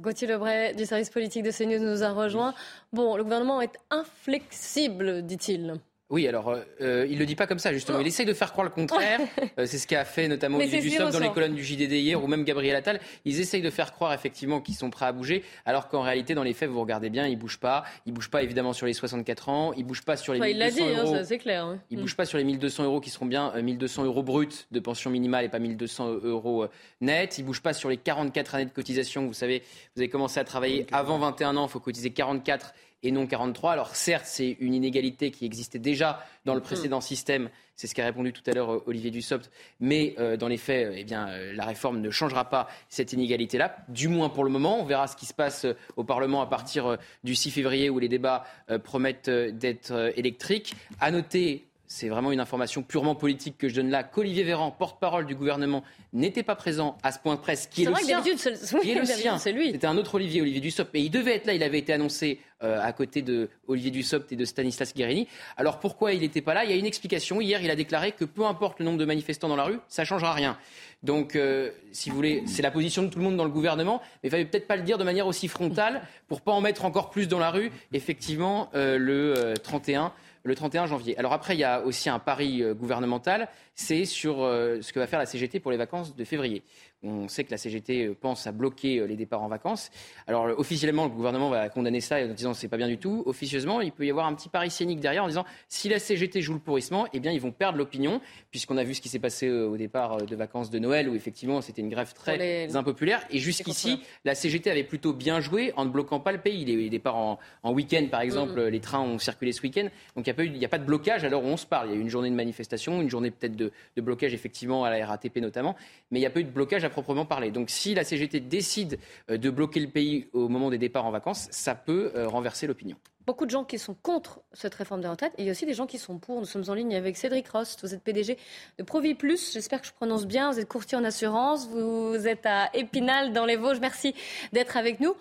[0.00, 2.54] Gauthier Lebray du service politique de CNews nous a rejoint.
[2.92, 5.74] Bon, le gouvernement est inflexible, dit-il.
[6.10, 8.00] Oui, alors euh, euh, il ne le dit pas comme ça, justement.
[8.00, 9.20] Il essaye de faire croire le contraire.
[9.58, 12.26] Euh, c'est ce qu'a fait notamment Olivier Dussopt dans les colonnes du JDD hier, ou
[12.26, 13.00] même Gabriel Attal.
[13.24, 16.42] Ils essayent de faire croire effectivement qu'ils sont prêts à bouger, alors qu'en réalité, dans
[16.42, 17.84] les faits, vous regardez bien, ils ne bougent pas.
[18.06, 20.40] Ils ne bougent pas évidemment sur les 64 ans, ils ne bougent pas sur les
[20.40, 21.16] 1200 il hein, euros.
[21.24, 21.64] c'est clair.
[21.64, 21.80] Hein.
[21.90, 24.80] Ils ne bougent pas sur les 1200 euros qui seront bien 1200 euros bruts de
[24.80, 26.66] pension minimale et pas 1200 euros
[27.00, 27.38] net.
[27.38, 29.26] Ils bougent pas sur les 44 années de cotisation.
[29.26, 29.62] Vous savez,
[29.96, 32.72] vous avez commencé à travailler avant 21 ans, il faut cotiser 44
[33.02, 33.72] et non 43.
[33.72, 36.64] Alors certes, c'est une inégalité qui existait déjà dans le mm.
[36.64, 40.48] précédent système, c'est ce qu'a répondu tout à l'heure euh, Olivier Dussopt, mais euh, dans
[40.48, 44.44] les faits, euh, eh bien, la réforme ne changera pas cette inégalité-là, du moins pour
[44.44, 44.80] le moment.
[44.80, 48.08] On verra ce qui se passe au Parlement à partir du 6 février où les
[48.08, 48.44] débats
[48.84, 50.74] promettent d'être électriques.
[51.00, 55.26] À noter c'est vraiment une information purement politique que je donne là, qu'Olivier Véran, porte-parole
[55.26, 55.82] du gouvernement,
[56.12, 58.22] n'était pas présent à ce point de presse, qui est, le sien.
[58.22, 59.38] Qui est le sien.
[59.38, 59.72] C'est lui.
[59.72, 60.94] C'était un autre Olivier, Olivier Dussopt.
[60.94, 64.30] Et il devait être là, il avait été annoncé euh, à côté de Olivier Dussopt
[64.30, 65.26] et de Stanislas Guérini.
[65.56, 66.64] Alors pourquoi il n'était pas là?
[66.64, 67.40] Il y a une explication.
[67.40, 70.02] Hier, il a déclaré que peu importe le nombre de manifestants dans la rue, ça
[70.02, 70.56] ne changera rien.
[71.02, 74.00] Donc, euh, si vous voulez, c'est la position de tout le monde dans le gouvernement,
[74.22, 76.84] mais il fallait peut-être pas le dire de manière aussi frontale pour pas en mettre
[76.84, 77.72] encore plus dans la rue.
[77.92, 80.12] Effectivement, euh, le 31
[80.42, 81.18] le 31 janvier.
[81.18, 85.18] Alors après, il y a aussi un pari gouvernemental, c'est sur ce que va faire
[85.18, 86.62] la CGT pour les vacances de février.
[87.02, 89.90] On sait que la CGT euh, pense à bloquer euh, les départs en vacances.
[90.26, 93.22] Alors officiellement, le gouvernement va condamner ça en disant c'est pas bien du tout.
[93.24, 96.42] Officieusement, il peut y avoir un petit pari scénique derrière en disant si la CGT
[96.42, 98.20] joue le pourrissement, eh bien ils vont perdre l'opinion,
[98.50, 101.14] puisqu'on a vu ce qui s'est passé euh, au départ de vacances de Noël où
[101.14, 103.24] effectivement c'était une grève très impopulaire.
[103.30, 106.66] Et jusqu'ici, la CGT avait plutôt bien joué en ne bloquant pas le pays.
[106.66, 107.38] Les départs en,
[107.72, 110.84] week-end, par exemple, les trains ont circulé ce week-end, donc il n'y a, pas de
[110.84, 111.88] blocage à l'heure où on se parle.
[111.88, 114.84] Il y a eu une journée de manifestation, une journée peut-être de, de blocage effectivement
[114.84, 115.76] à la RATP notamment,
[116.10, 117.50] mais il n'y a pas eu de blocage proprement parler.
[117.50, 118.98] Donc si la CGT décide
[119.30, 122.66] euh, de bloquer le pays au moment des départs en vacances, ça peut euh, renverser
[122.66, 122.96] l'opinion.
[123.26, 125.32] Beaucoup de gens qui sont contre cette réforme des retraites.
[125.38, 126.40] Et il y a aussi des gens qui sont pour.
[126.40, 127.80] Nous sommes en ligne avec Cédric Rost.
[127.82, 128.36] Vous êtes PDG
[128.78, 129.52] de Provi Plus.
[129.52, 130.50] J'espère que je prononce bien.
[130.50, 131.68] Vous êtes courtier en assurance.
[131.68, 133.80] Vous êtes à Épinal dans les Vosges.
[133.80, 134.14] Merci
[134.52, 135.14] d'être avec nous.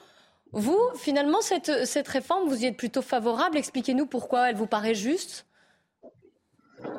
[0.51, 3.57] Vous, finalement, cette, cette réforme, vous y êtes plutôt favorable.
[3.57, 5.45] Expliquez-nous pourquoi elle vous paraît juste?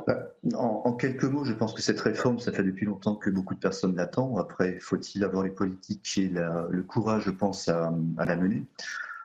[0.07, 3.55] Bah, en, quelques mots, je pense que cette réforme, ça fait depuis longtemps que beaucoup
[3.55, 4.39] de personnes l'attendent.
[4.39, 8.67] Après, faut-il avoir les politiques et le courage, je pense, à, la mener?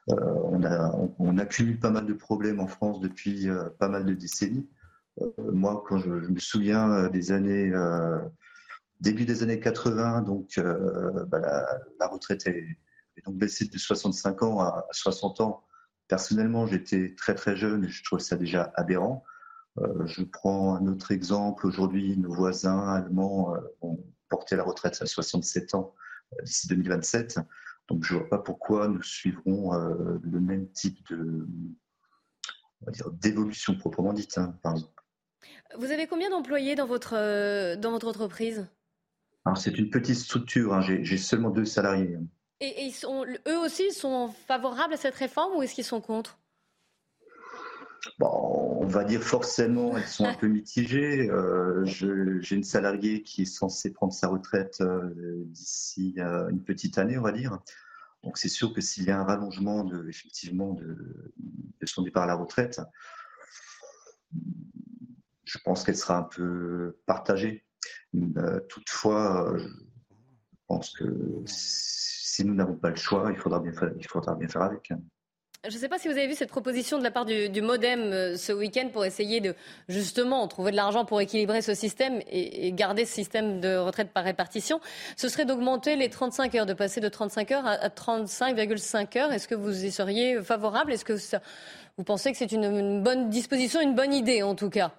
[0.09, 4.05] Euh, on, a, on, accumule pas mal de problèmes en France depuis euh, pas mal
[4.05, 4.67] de décennies.
[5.21, 7.73] Euh, moi, quand je, me souviens des années,
[9.01, 10.59] début des années 80, donc
[11.27, 11.39] bah,
[11.99, 12.77] la, retraite est,
[13.25, 15.63] donc baissée de 65 ans à 60 ans.
[16.07, 19.23] Personnellement, j'étais très très jeune et je trouve ça déjà aberrant.
[19.79, 21.67] Euh, je prends un autre exemple.
[21.67, 23.99] Aujourd'hui, nos voisins allemands euh, ont
[24.29, 25.93] porté la retraite à 67 ans
[26.33, 27.39] euh, d'ici 2027.
[27.87, 31.47] Donc, je ne vois pas pourquoi nous suivrons le même type de,
[33.21, 34.39] d'évolution proprement dite.
[34.39, 34.55] Hein,
[35.77, 38.67] Vous avez combien d'employés dans votre, dans votre entreprise?
[39.45, 40.73] Alors, c'est une petite structure.
[40.73, 40.81] Hein.
[40.81, 42.17] J'ai seulement deux salariés.
[42.59, 46.39] Et, ils sont, eux aussi sont favorables à cette réforme ou est-ce qu'ils sont contre?
[48.19, 51.29] On va dire forcément, elles sont un peu mitigées.
[51.29, 56.97] Euh, j'ai une salariée qui est censée prendre sa retraite euh, d'ici euh, une petite
[56.97, 57.59] année, on va dire.
[58.23, 60.97] Donc c'est sûr que s'il y a un rallongement de, effectivement de,
[61.83, 62.81] son départ à la retraite,
[65.43, 67.65] je pense qu'elle sera un peu partagée.
[68.67, 69.67] toutefois, je
[70.67, 74.47] pense que si nous n'avons pas le choix, il faudra bien faire, il faudra bien
[74.47, 74.91] faire avec.
[75.67, 78.01] Je ne sais pas si vous avez vu cette proposition de la part du, Modem
[78.01, 79.55] euh, ce week-end pour essayer de
[79.89, 84.23] justement trouver de l'argent pour équilibrer ce système et, garder ce système de retraite par
[84.23, 84.79] répartition.
[85.15, 89.31] Ce serait d'augmenter les 35 heures, de passer de 35 heures à, 35,5 heures.
[89.31, 90.93] Est-ce que vous y seriez favorable?
[90.93, 91.17] Est-ce que
[91.97, 94.93] vous pensez que c'est une, bonne disposition, une bonne idée en tout cas?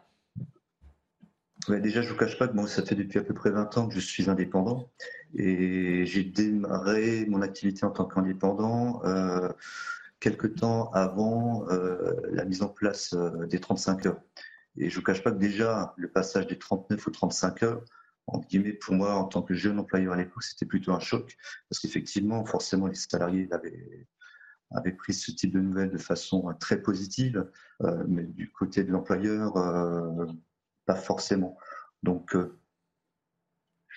[1.68, 3.76] Déjà, je ne vous cache pas que moi, ça fait depuis à peu près 20
[3.78, 4.88] ans que je suis indépendant
[5.36, 9.02] et j'ai démarré mon activité en tant qu'indépendant.
[9.04, 9.48] Euh,
[10.20, 14.20] quelque temps avant euh, la mise en place euh, des 35 heures.
[14.76, 17.84] Et je ne vous cache pas que déjà, le passage des 39 ou 35 heures,
[18.26, 21.36] entre guillemets, pour moi, en tant que jeune employeur à l'époque, c'était plutôt un choc.
[21.68, 27.48] Parce qu'effectivement, forcément, les salariés avaient, pris ce type de nouvelles de façon très positive,
[27.82, 29.54] euh, mais du côté de l'employeur,
[30.86, 31.56] pas forcément.
[32.02, 32.36] Donc,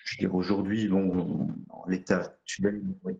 [0.03, 1.49] je veux dire, aujourd'hui, bon,
[1.87, 3.17] l'état actuel, oui,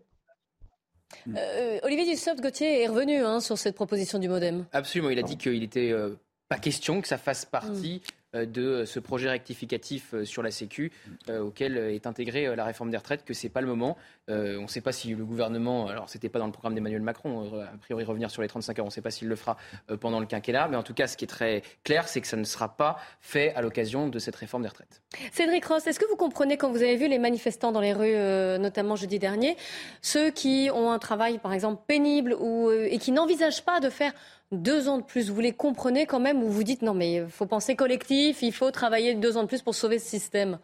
[1.36, 4.66] euh, Olivier Dussopt, Gauthier est revenu hein, sur cette proposition du modem.
[4.72, 6.16] Absolument, il a dit qu'il n'était euh,
[6.48, 8.19] pas question que ça fasse partie mm.
[8.34, 10.92] De ce projet rectificatif euh, sur la Sécu
[11.30, 13.98] euh, auquel est intégrée la réforme des retraites, que c'est pas le moment.
[14.28, 17.60] on ne sait pas si le gouvernement, alors c'était pas dans le programme d'Emmanuel Macron,
[17.62, 19.58] a priori revenir sur les 35 heures, on ne sait pas s'il le fera
[20.00, 22.38] pendant le quinquennat, mais en tout cas, ce qui est très clair, c'est que ça
[22.38, 25.02] ne sera pas fait à l'occasion de cette réforme des retraites.
[25.32, 28.60] Cédric Ross, est-ce que vous comprenez quand vous avez vu les manifestants dans les rues,
[28.60, 29.58] notamment jeudi dernier,
[30.02, 34.14] ceux qui ont un travail, par exemple, pénible ou, et qui n'envisagent pas de faire
[34.52, 35.30] deux ans de plus.
[35.30, 38.54] Vous les comprenez quand même ou vous dites non mais il faut penser collectif, il
[38.54, 40.60] faut travailler deux ans de plus pour sauver ce système?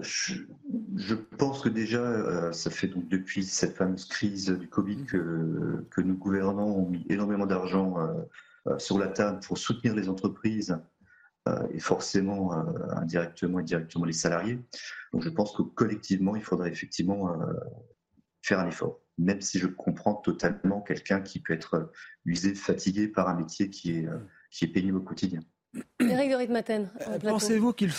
[0.00, 6.00] Je, pense que déjà, euh, ça fait donc depuis cette fameuse crise du Covid que,
[6.00, 8.12] nos gouvernants ont mis énormément d'argent euh,
[8.66, 10.76] euh, sur la table pour soutenir les entreprises
[11.72, 12.52] et forcément
[12.90, 14.60] indirectement et directement les salariés.
[15.14, 17.38] Donc je pense que collectivement, il faudrait effectivement
[18.42, 21.90] faire un effort même si je comprends totalement quelqu'un qui peut être
[22.24, 24.18] usé, fatigué par un métier qui est, euh,
[24.50, 25.40] qui est pénible au quotidien.
[26.00, 26.88] Eric de Ritmaten.
[27.22, 27.92] Pensez-vous qu'il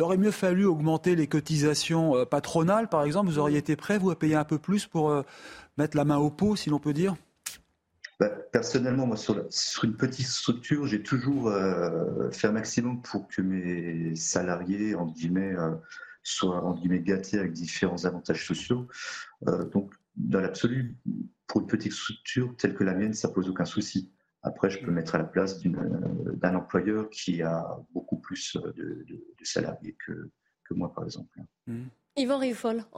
[0.00, 3.28] aurait mieux fallu augmenter les cotisations patronales, par exemple?
[3.28, 5.22] Vous auriez été prêt, vous, à payer un peu plus pour
[5.76, 7.14] mettre la main au pot, si l'on peut dire?
[8.20, 9.34] Bah, personnellement, moi, sur,
[9.82, 15.54] une petite structure, j'ai toujours euh, fait un maximum pour que mes salariés, en guillemets,
[15.56, 15.70] euh,
[16.22, 18.86] soient en guillemets gâtés avec différents avantages sociaux.
[19.48, 20.96] Euh, donc, dans l'absolu,
[21.46, 24.12] pour une petite structure telle que la mienne, ça pose aucun souci.
[24.42, 29.06] Après, je peux mettre à la place d'un employeur qui a beaucoup plus de,
[29.42, 30.30] salariés que,
[30.72, 31.36] moi, par exemple.
[31.66, 31.86] Mmh.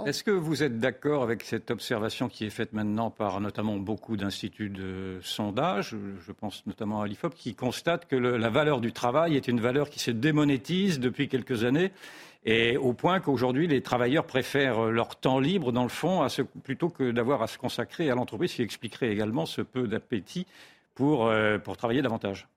[0.06, 4.16] Est-ce que vous êtes d'accord avec cette observation qui est faite maintenant par notamment beaucoup
[4.16, 5.94] d'instituts de sondage,
[6.26, 9.90] je pense notamment à l'IFOP, qui constate que la valeur du travail est une valeur
[9.90, 11.92] qui se démonétise depuis quelques années
[12.44, 16.26] et au point qu'aujourd'hui les travailleurs préfèrent leur temps libre dans le fond
[16.64, 20.46] plutôt que d'avoir à se consacrer à l'entreprise, ce qui expliquerait également ce peu d'appétit
[20.94, 22.48] pour euh, travailler davantage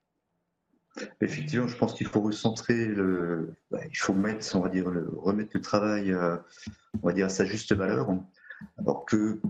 [1.21, 2.87] Effectivement, je pense qu'il faut recentrer
[3.69, 4.85] bah, il faut mettre, on va dire,
[5.17, 6.37] remettre le travail, euh,
[7.01, 8.09] on va dire, à sa juste valeur.
[8.77, 9.41] Alors que,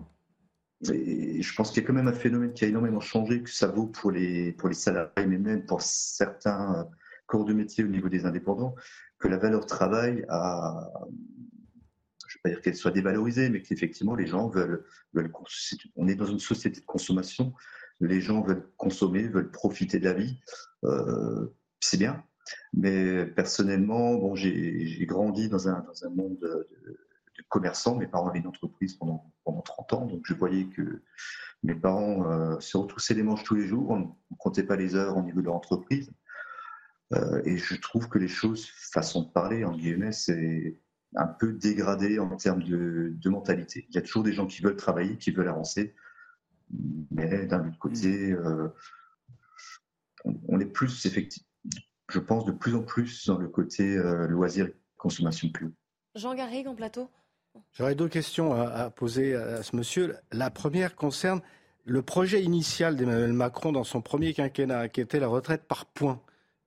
[0.82, 3.68] je pense qu'il y a quand même un phénomène qui a énormément changé, que ça
[3.68, 6.84] vaut pour les, pour les salariés, mais même pour certains euh,
[7.28, 8.76] corps de métier au niveau des indépendants,
[9.20, 10.92] que la valeur travail a,
[12.28, 14.84] je ne vais pas dire qu'elle soit dévalorisée, mais qu'effectivement les gens veulent,
[15.14, 15.32] veulent,
[15.96, 17.54] on est dans une société de consommation
[18.00, 20.40] les gens veulent consommer, veulent profiter de la vie.
[20.84, 21.48] Euh,
[21.80, 22.24] c'est bien.
[22.74, 26.68] Mais personnellement, bon, j'ai grandi dans un, dans un monde de,
[27.50, 27.96] commerçants.
[27.96, 31.02] Mes parents avaient une entreprise pendant, pendant 30 ans, donc je voyais que
[31.64, 33.90] mes parents euh, se retroussaient les manches tous les jours.
[33.92, 34.06] On ne
[34.38, 36.12] comptait pas les heures au niveau de leur entreprise.
[37.14, 40.80] Euh, et je trouve que les choses, façon de parler, en guillemets, c'est
[41.16, 43.86] un peu dégradé en termes de, de, mentalité.
[43.90, 45.96] Il y a toujours des gens qui veulent travailler, qui veulent avancer.
[47.12, 48.70] Mais d'un autre côté, euh,
[50.48, 51.48] on est plus, effectivement,
[52.12, 55.72] je pense, de plus en plus dans le côté euh, loisir et consommation pure.
[56.16, 57.10] Jean Garrigue en plateau.
[57.74, 60.16] J'aurais deux questions à, poser à ce monsieur.
[60.32, 61.42] La première concerne
[61.86, 66.20] le projet initial d'Emmanuel Macron dans son premier quinquennat, qui était la retraite par points.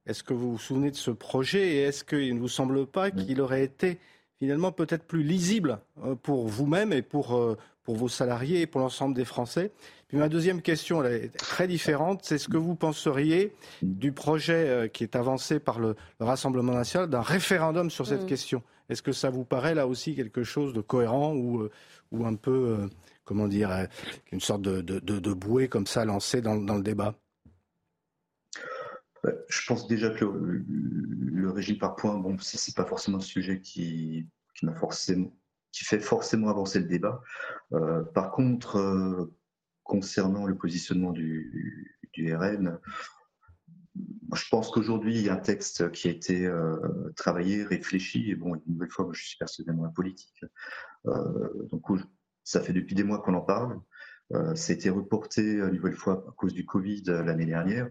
[0.07, 3.11] Est-ce que vous vous souvenez de ce projet et est-ce qu'il ne vous semble pas
[3.11, 3.99] qu'il aurait été
[4.39, 9.15] finalement peut-être plus lisible euh, pour vous-même et pour, pour vos salariés et pour l'ensemble
[9.15, 9.73] des Français.
[10.09, 14.69] Puis ma deuxième question, elle est très différente, c'est ce que vous penseriez du projet
[14.69, 18.27] euh, qui est avancé par le, Rassemblement national d'un référendum sur cette mm.
[18.27, 18.63] question?
[18.89, 21.71] Est-ce que ça vous paraît là aussi quelque chose de cohérent ou, euh,
[22.11, 22.87] ou un peu, euh,
[23.25, 23.71] comment dire,
[24.33, 27.15] une sorte de, de, bouée comme ça lancée dans, dans le débat?
[29.49, 33.61] Je pense déjà que le, régime par points, bon, ce n'est pas forcément un sujet
[33.61, 34.29] qui,
[35.73, 37.23] fait forcément avancer le débat.
[37.73, 39.35] Euh, par contre, euh,
[39.83, 42.79] concernant le positionnement du, RN,
[44.35, 46.77] je pense qu'aujourd'hui, il y a un texte qui a été euh,
[47.17, 50.45] travaillé, réfléchi, et bon, une nouvelle fois, je suis personnellement politique.
[51.05, 51.85] donc,
[52.45, 53.81] ça fait depuis des mois qu'on en parle.
[54.55, 57.89] ça a été reporté une nouvelle fois à cause du Covid l'année dernière.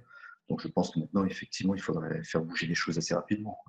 [0.50, 3.60] Donc, je pense que maintenant, effectivement, il faudrait faire bouger les choses assez rapidement.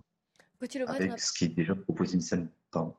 [0.87, 2.49] Avec ce qui est déjà proposé initialement.
[2.71, 2.95] Pardon.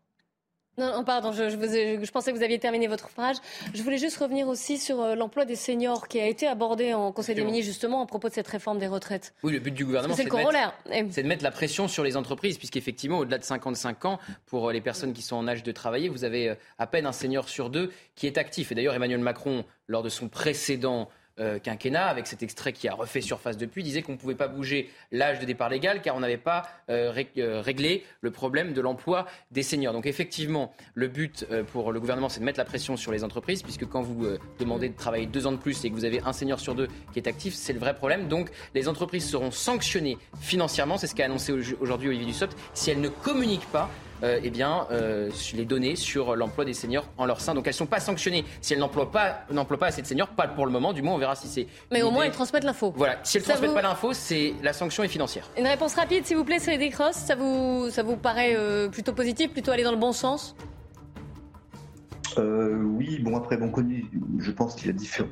[0.80, 3.42] Non, pardon, je, je, pensais que vous aviez terminé votre phrase.
[3.74, 7.12] Je voulais juste revenir aussi sur euh, l'emploi des seniors qui a été abordé en
[7.12, 9.34] Conseil des ministres justement à propos de cette réforme des retraites.
[9.44, 13.38] Oui, le but du gouvernement, c'est de, mettre la pression sur les entreprises, puisqu'effectivement, au-delà
[13.38, 16.50] de 55 ans, pour euh, les personnes qui sont en âge de travailler, vous avez
[16.50, 18.72] euh, à peine un senior sur deux qui est actif.
[18.72, 21.10] Et d'ailleurs, Emmanuel Macron, lors de son précédent
[21.40, 24.48] euh, quinquennat, avec cet extrait qui a refait surface depuis, disait qu'on ne pouvait pas
[24.48, 28.82] bouger l'âge de départ légal car on n'avait pas euh, euh, réglé le problème de
[28.82, 29.94] l'emploi des seniors.
[29.94, 33.64] Donc effectivement, le but pour le gouvernement, c'est de mettre la pression sur les entreprises,
[33.64, 34.28] puisque quand vous
[34.60, 36.88] demandez de travailler deux ans de plus et que vous avez un senior sur deux
[37.14, 38.28] qui est actif, c'est le vrai problème.
[38.28, 43.02] Donc les entreprises seront sanctionnées financièrement, c'est ce qu'a annoncé aujourd'hui Olivier Dussopt, si elles
[43.02, 43.90] ne communiquent pas
[44.24, 47.54] euh, eh bien, euh, les données sur l'emploi des seniors en leur sein.
[47.54, 49.46] Donc elles ne sont pas sanctionnées si elles n'emploient pas,
[49.80, 51.68] pas assez de seniors, pas pour le moment, du moins on verra si c'est.
[51.92, 52.94] Mais au moins elles transmettent l'info.
[52.96, 55.50] Voilà, si elles ne transmettent pas l'info, c'est la sanction est financière.
[55.58, 58.90] Une réponse rapide, s'il vous plaît, sur les Cross, ça vous, ça vous paraît euh,
[58.90, 60.56] plutôt positif, plutôt aller dans le bon sens?
[62.38, 64.06] Oui, bon après, bon, connu,
[64.38, 65.28] je pense qu'il y a différents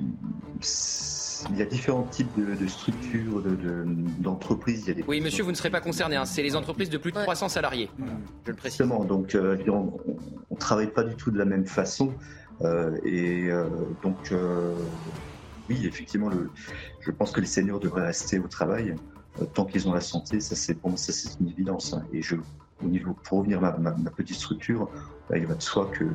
[1.49, 3.43] il y a différents types de, structures,
[4.19, 4.85] d'entreprises.
[4.85, 6.15] De, Oui, monsieur, vous ne serez pas concerné.
[6.15, 6.25] Hein.
[6.25, 7.89] C'est les entreprises de plus de 300 salariés.
[8.45, 8.85] Je le précise.
[8.85, 9.99] donc euh, on
[10.51, 12.13] ne travaille pas du tout de la même façon.
[12.61, 13.65] Euh, et euh,
[14.03, 14.33] donc,
[15.69, 16.49] oui, effectivement, le,
[17.01, 18.95] je pense que les seniors devraient rester au travail
[19.53, 20.39] tant qu'ils ont la santé.
[20.39, 21.93] Ça, c'est pour moi, ça c'est une évidence.
[21.93, 22.03] Hein.
[22.13, 22.35] Et je,
[22.83, 24.89] au niveau, pour revenir à ma, petite structure,
[25.29, 26.05] bah, il va de soi que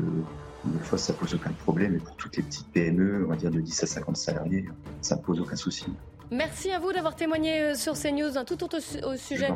[0.64, 1.96] une fois, ça pose aucun problème.
[1.96, 4.64] Et pour toutes les petites PME, on va dire de 10 à 50 salariés,
[5.00, 5.86] ça ne pose aucun souci.
[6.30, 9.48] Merci à vous d'avoir témoigné euh, sur CNews d'un tout autre au sujet.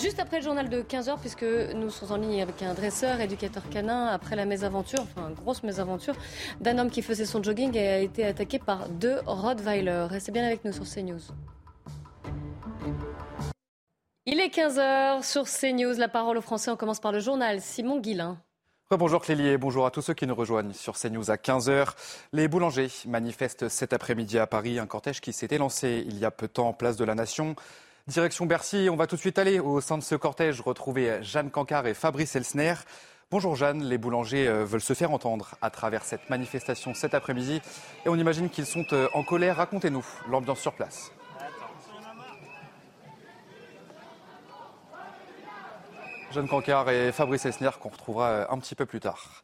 [0.00, 3.62] Juste après le journal de 15h, puisque nous sommes en ligne avec un dresseur, éducateur
[3.68, 6.14] canin, après la mésaventure, enfin grosse mésaventure,
[6.62, 10.06] d'un homme qui faisait son jogging et a été attaqué par deux Rottweiler.
[10.08, 11.20] Restez bien avec nous sur CNews.
[14.24, 15.98] Il est 15h sur CNews.
[15.98, 16.70] La parole aux Français.
[16.70, 17.60] On commence par le journal.
[17.60, 18.38] Simon Guillain.
[18.98, 21.94] Bonjour Clélie et bonjour à tous ceux qui nous rejoignent sur CNews à 15h.
[22.34, 26.30] Les boulangers manifestent cet après-midi à Paris un cortège qui s'était lancé il y a
[26.30, 27.56] peu de temps place de la Nation.
[28.06, 31.50] Direction Bercy, on va tout de suite aller au sein de ce cortège retrouver Jeanne
[31.50, 32.74] Cancard et Fabrice Elsner.
[33.30, 37.62] Bonjour Jeanne, les boulangers euh, veulent se faire entendre à travers cette manifestation cet après-midi
[38.04, 39.56] et on imagine qu'ils sont euh, en colère.
[39.56, 41.12] Racontez-nous l'ambiance sur place.
[46.32, 49.42] Jeanne Cancard et Fabrice Esner qu'on retrouvera euh, un petit peu plus tard.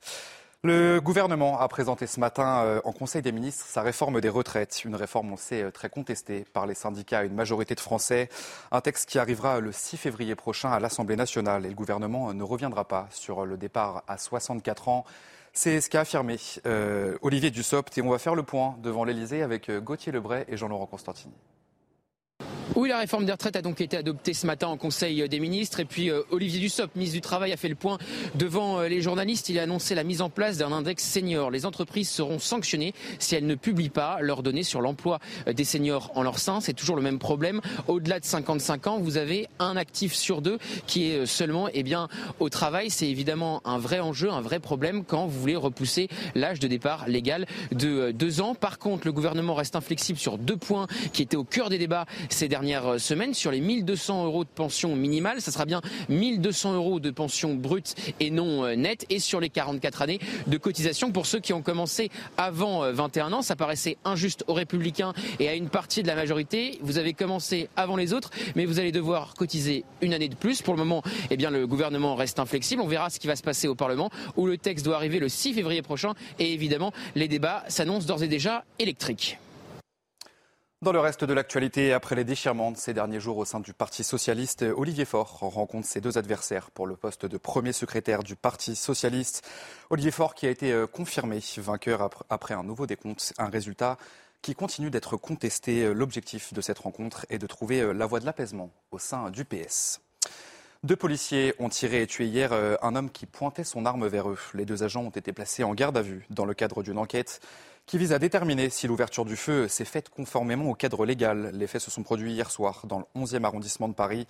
[0.64, 4.84] Le gouvernement a présenté ce matin euh, en Conseil des ministres sa réforme des retraites,
[4.84, 8.30] une réforme, on sait, euh, très contestée par les syndicats et une majorité de Français.
[8.72, 12.42] Un texte qui arrivera le 6 février prochain à l'Assemblée nationale et le gouvernement ne
[12.42, 15.04] reviendra pas sur le départ à 64 ans.
[15.52, 16.38] C'est ce qu'a affirmé
[17.22, 20.86] Olivier Dussopt et on va faire le point devant l'Elysée avec Gauthier Lebray et Jean-Laurent
[20.86, 21.34] Constantini.
[22.76, 25.80] Oui, la réforme des retraites a donc été adoptée ce matin en Conseil des ministres.
[25.80, 27.96] Et puis euh, Olivier Dussopt, ministre du Travail, a fait le point
[28.34, 29.48] devant euh, les journalistes.
[29.48, 31.50] Il a annoncé la mise en place d'un index senior.
[31.50, 35.64] Les entreprises seront sanctionnées si elles ne publient pas leurs données sur l'emploi euh, des
[35.64, 36.60] seniors en leur sein.
[36.60, 37.62] C'est toujours le même problème.
[37.86, 42.08] Au-delà de 55 ans, vous avez un actif sur deux qui est seulement eh bien,
[42.38, 42.90] au travail.
[42.90, 47.08] C'est évidemment un vrai enjeu, un vrai problème quand vous voulez repousser l'âge de départ
[47.08, 48.54] légal de deux ans.
[48.54, 52.04] Par contre, le gouvernement reste inflexible sur deux points qui étaient au cœur des débats
[52.28, 55.40] ces derniers dernière semaine sur les 1200 euros de pension minimale.
[55.40, 59.06] Ça sera bien 1200 euros de pension brute et non euh, nette.
[59.10, 63.36] Et sur les 44 années de cotisation pour ceux qui ont commencé avant 21 euh,
[63.36, 63.42] ans.
[63.42, 66.80] Ça paraissait injuste aux républicains et à une partie de la majorité.
[66.82, 70.60] Vous avez commencé avant les autres, mais vous allez devoir cotiser une année de plus.
[70.60, 72.82] Pour le moment, eh bien, le gouvernement reste inflexible.
[72.82, 75.28] On verra ce qui va se passer au Parlement où le texte doit arriver le
[75.28, 76.14] 6 février prochain.
[76.40, 79.38] Et évidemment, les débats s'annoncent d'ores et déjà électriques.
[80.80, 83.72] Dans le reste de l'actualité, après les déchirements de ces derniers jours au sein du
[83.72, 88.36] Parti socialiste, Olivier Faure rencontre ses deux adversaires pour le poste de premier secrétaire du
[88.36, 89.44] Parti socialiste.
[89.90, 93.98] Olivier Faure qui a été euh, confirmé vainqueur après un nouveau décompte, un résultat
[94.40, 95.92] qui continue d'être contesté.
[95.92, 99.44] L'objectif de cette rencontre est de trouver euh, la voie de l'apaisement au sein du
[99.44, 100.00] PS.
[100.84, 104.30] Deux policiers ont tiré et tué hier euh, un homme qui pointait son arme vers
[104.30, 104.38] eux.
[104.54, 107.40] Les deux agents ont été placés en garde à vue dans le cadre d'une enquête
[107.88, 111.52] qui vise à déterminer si l'ouverture du feu s'est faite conformément au cadre légal.
[111.54, 114.26] Les faits se sont produits hier soir dans le 11e arrondissement de Paris.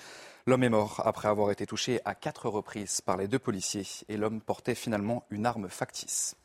[0.47, 4.17] L'homme est mort après avoir été touché à quatre reprises par les deux policiers et
[4.17, 6.37] l'homme portait finalement une arme factice.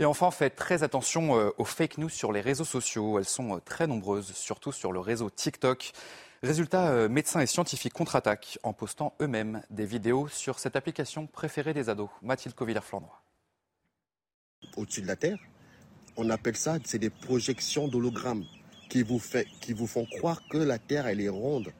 [0.00, 3.20] Et enfin, faites très attention euh, aux fake news sur les réseaux sociaux.
[3.20, 5.92] Elles sont euh, très nombreuses, surtout sur le réseau TikTok.
[6.42, 11.72] Résultat, euh, médecins et scientifiques contre-attaquent en postant eux-mêmes des vidéos sur cette application préférée
[11.72, 12.10] des ados.
[12.20, 13.22] Mathilde Covillère-Flandrois.
[14.76, 15.38] Au-dessus de la Terre,
[16.16, 18.44] on appelle ça, c'est des projections d'hologrammes
[18.88, 19.20] qui vous,
[19.60, 21.72] qui vous font croire que la Terre, elle est ronde.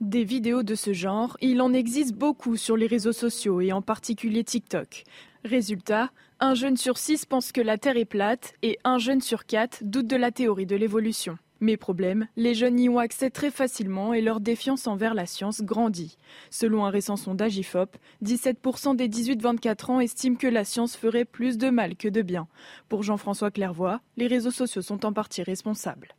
[0.00, 3.80] Des vidéos de ce genre, il en existe beaucoup sur les réseaux sociaux et en
[3.80, 5.04] particulier TikTok.
[5.44, 6.10] Résultat,
[6.40, 9.82] un jeune sur six pense que la Terre est plate et un jeune sur quatre
[9.82, 11.38] doute de la théorie de l'évolution.
[11.60, 15.62] Mais problème, les jeunes y ont accès très facilement et leur défiance envers la science
[15.62, 16.18] grandit.
[16.50, 21.56] Selon un récent sondage IFOP, 17% des 18-24 ans estiment que la science ferait plus
[21.56, 22.48] de mal que de bien.
[22.88, 26.14] Pour Jean-François Clairvoy, les réseaux sociaux sont en partie responsables.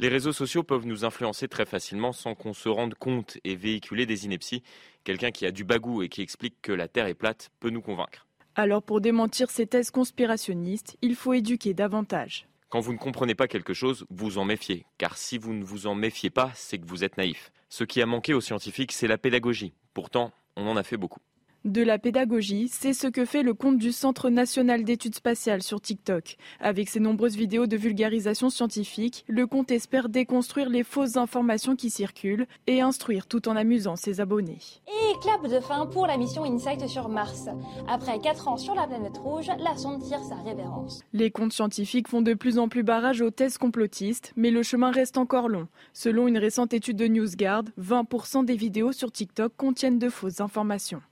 [0.00, 4.06] Les réseaux sociaux peuvent nous influencer très facilement sans qu'on se rende compte et véhiculer
[4.06, 4.62] des inepties.
[5.04, 7.82] Quelqu'un qui a du bagou et qui explique que la Terre est plate peut nous
[7.82, 8.26] convaincre.
[8.54, 12.46] Alors pour démentir ces thèses conspirationnistes, il faut éduquer davantage.
[12.70, 14.86] Quand vous ne comprenez pas quelque chose, vous en méfiez.
[14.96, 17.50] Car si vous ne vous en méfiez pas, c'est que vous êtes naïf.
[17.68, 19.72] Ce qui a manqué aux scientifiques, c'est la pédagogie.
[19.92, 21.18] Pourtant, on en a fait beaucoup.
[21.66, 25.78] De la pédagogie, c'est ce que fait le compte du Centre national d'études spatiales sur
[25.78, 26.38] TikTok.
[26.58, 31.90] Avec ses nombreuses vidéos de vulgarisation scientifique, le compte espère déconstruire les fausses informations qui
[31.90, 34.56] circulent et instruire tout en amusant ses abonnés.
[34.88, 37.50] Et clap de fin pour la mission Insight sur Mars.
[37.86, 41.02] Après 4 ans sur la planète rouge, la sonde tire sa révérence.
[41.12, 44.90] Les comptes scientifiques font de plus en plus barrage aux thèses complotistes, mais le chemin
[44.90, 45.68] reste encore long.
[45.92, 51.02] Selon une récente étude de NewsGuard, 20% des vidéos sur TikTok contiennent de fausses informations.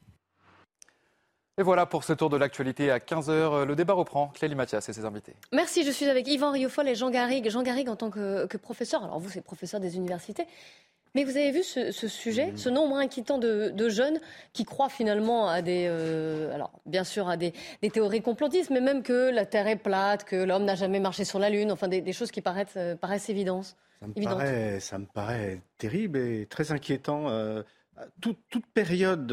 [1.59, 3.65] Et voilà pour ce tour de l'actualité à 15h.
[3.65, 4.29] Le débat reprend.
[4.29, 5.35] Clélie Mathias et ses invités.
[5.53, 7.51] Merci, je suis avec Yvan Riofol et Jean Garrigue.
[7.51, 9.03] Jean Garrigue en tant que, professeur.
[9.03, 10.47] Alors vous, c'est professeur des universités.
[11.17, 14.21] Mais vous avez vu ce, sujet, ce nombre inquiétant de, jeunes
[14.53, 17.53] qui croient finalement à des, euh, alors bien sûr à des,
[17.93, 21.41] théories complotistes, mais même que la Terre est plate, que l'homme n'a jamais marché sur
[21.41, 23.75] la Lune, enfin des, choses qui paraissent, euh, paraissent évidentes.
[24.01, 27.29] Ça me, paraît, ça me, paraît, terrible et très inquiétant.
[27.31, 27.65] Euh,
[28.21, 29.33] toute, période,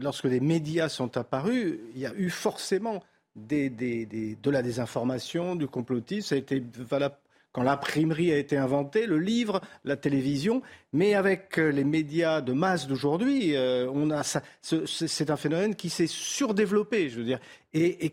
[0.00, 3.02] lorsque les médias sont apparus, il y a eu forcément
[3.36, 6.28] de la désinformation, du complotisme.
[6.28, 7.16] Ça a été valable
[7.54, 10.60] quand l'imprimerie a été inventée, le livre, la télévision,
[10.92, 14.22] mais avec euh, les médias de masse d'aujourd'hui, euh, on a
[14.60, 17.38] c'est un phénomène qui s'est surdéveloppé, je veux dire,
[17.72, 18.12] et,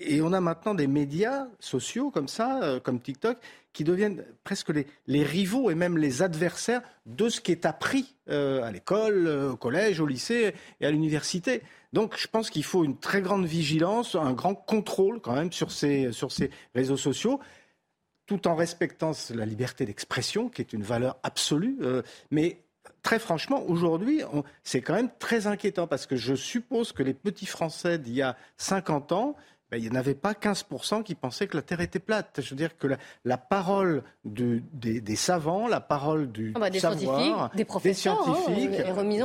[0.00, 3.36] et, on a maintenant des médias sociaux comme ça, euh, comme TikTok,
[3.74, 4.72] qui deviennent presque
[5.06, 10.00] les, rivaux et même les adversaires de ce qui est appris à l'école, au collège,
[10.00, 11.62] au lycée et à l'université.
[11.92, 15.70] Donc je pense qu'il faut une très grande vigilance, un grand contrôle quand même sur
[15.70, 17.40] ces, sur ces réseaux sociaux
[18.30, 21.78] tout en respectant la liberté d'expression, qui est une valeur absolue.
[21.82, 22.62] Euh, mais
[23.02, 24.22] très franchement, aujourd'hui,
[24.62, 28.22] c'est quand même très inquiétant parce que je suppose que les petits Français d'il y
[28.22, 29.34] a 50 ans,
[29.68, 32.40] ben, il n'y en avait pas 15% qui pensaient que la Terre était plate.
[32.40, 32.86] Je veux dire que
[33.24, 34.62] la, parole des,
[35.16, 38.70] savants, la parole du ah bah, des savoir, des hein, scientifiques,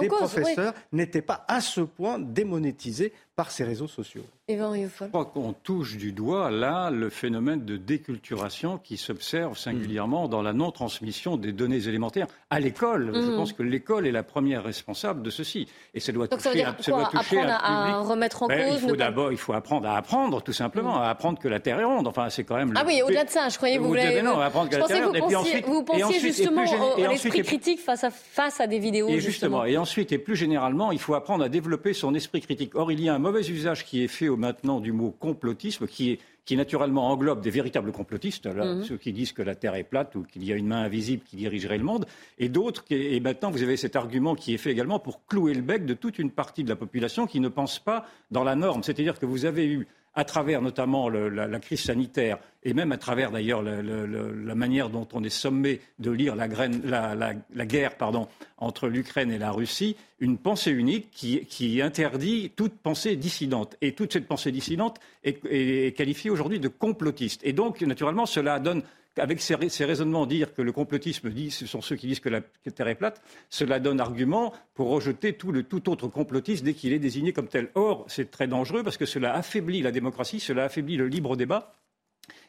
[0.01, 4.24] des professeurs n'était pas à ce point démonétisée par ces réseaux sociaux.
[4.48, 10.42] Je crois qu'on touche du doigt là le phénomène de déculturation qui s'observe singulièrement dans
[10.42, 13.12] la non-transmission des données élémentaires à l'école.
[13.14, 13.36] Je mhm.
[13.38, 15.68] pense que l'école est la première responsable de ceci.
[15.94, 18.84] Et ça doit Donc toucher, ça veut dire quoi apprendre à, remettre en ben, cause.
[18.84, 21.80] Il faut d'abord, il faut apprendre à apprendre, tout simplement, à apprendre que la Terre
[21.80, 22.08] est ronde.
[22.08, 22.74] Enfin, c'est quand même.
[22.76, 24.22] Ah oui, au-delà de ça, je croyais que vous voulez.
[24.22, 25.16] Non, apprendre que la Terre est ronde.
[25.18, 29.10] Et puis ensuite, vous pensiez justement à l'esprit critique face à face à des vidéos.
[29.10, 32.76] Et justement, et ensuite, et plus généralement, il faut apprendre à développer son esprit critique.
[32.76, 36.19] Or, il y a un mauvais usage qui est fait maintenant du mot complotisme, qui,
[36.45, 38.84] qui naturellement englobe des véritables complotistes, mhm.
[38.84, 41.23] ceux qui disent que la Terre est plate ou qu'il y a une main invisible
[41.26, 42.05] qui dirigerait le monde,
[42.38, 45.61] et d'autres, et maintenant vous avez cet argument qui est fait également pour clouer le
[45.61, 48.84] bec de toute une partie de la population qui ne pense pas dans la norme.
[48.84, 53.32] C'est-à-dire que vous avez eu à travers notamment la, crise sanitaire et même à travers
[53.32, 59.38] d'ailleurs la manière dont on est sommé de lire la, guerre pardon, entre l'Ukraine et
[59.38, 63.76] la Russie, une pensée unique qui, interdit toute pensée dissidente.
[63.82, 67.41] Et toute cette pensée dissidente est, est qualifiée aujourd'hui de complotiste.
[67.43, 68.84] Et donc, naturellement, cela donne
[69.18, 69.55] avec ces,
[69.86, 72.95] raisonnements, dire que le complotisme dit, ce sont ceux qui disent que la Terre est
[72.95, 75.53] plate, cela donne argument pour rejeter tout,
[75.89, 77.70] autre complotiste dès qu'il est désigné comme tel.
[77.76, 81.74] Or, c'est très dangereux parce que cela affaiblit la démocratie, cela affaiblit le libre débat.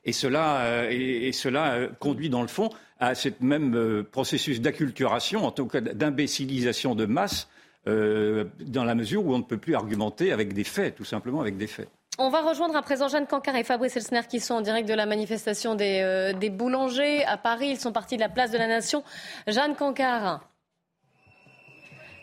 [0.04, 5.50] Et cela, euh, euh, conduit, dans le fond, à ce même euh, processus d'acculturation, en
[5.50, 7.48] tout cas d'imbécilisation de masse,
[7.86, 11.56] dans la mesure où on ne peut plus argumenter avec des faits, tout simplement avec
[11.56, 11.88] des faits.
[12.18, 14.94] On va rejoindre à présent Jeanne Cancard et Fabrice Elsner qui sont en direct de
[14.94, 17.68] la manifestation des, euh, des boulangers à Paris.
[17.68, 19.04] Ils sont partis de la place de la Nation.
[19.46, 20.40] Jeanne Cancard.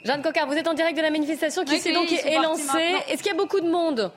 [0.03, 2.95] Jeanne Cancard, vous êtes en direct de la manifestation qui s'est donc élancée.
[3.07, 4.11] Est-ce qu'il y a beaucoup de monde?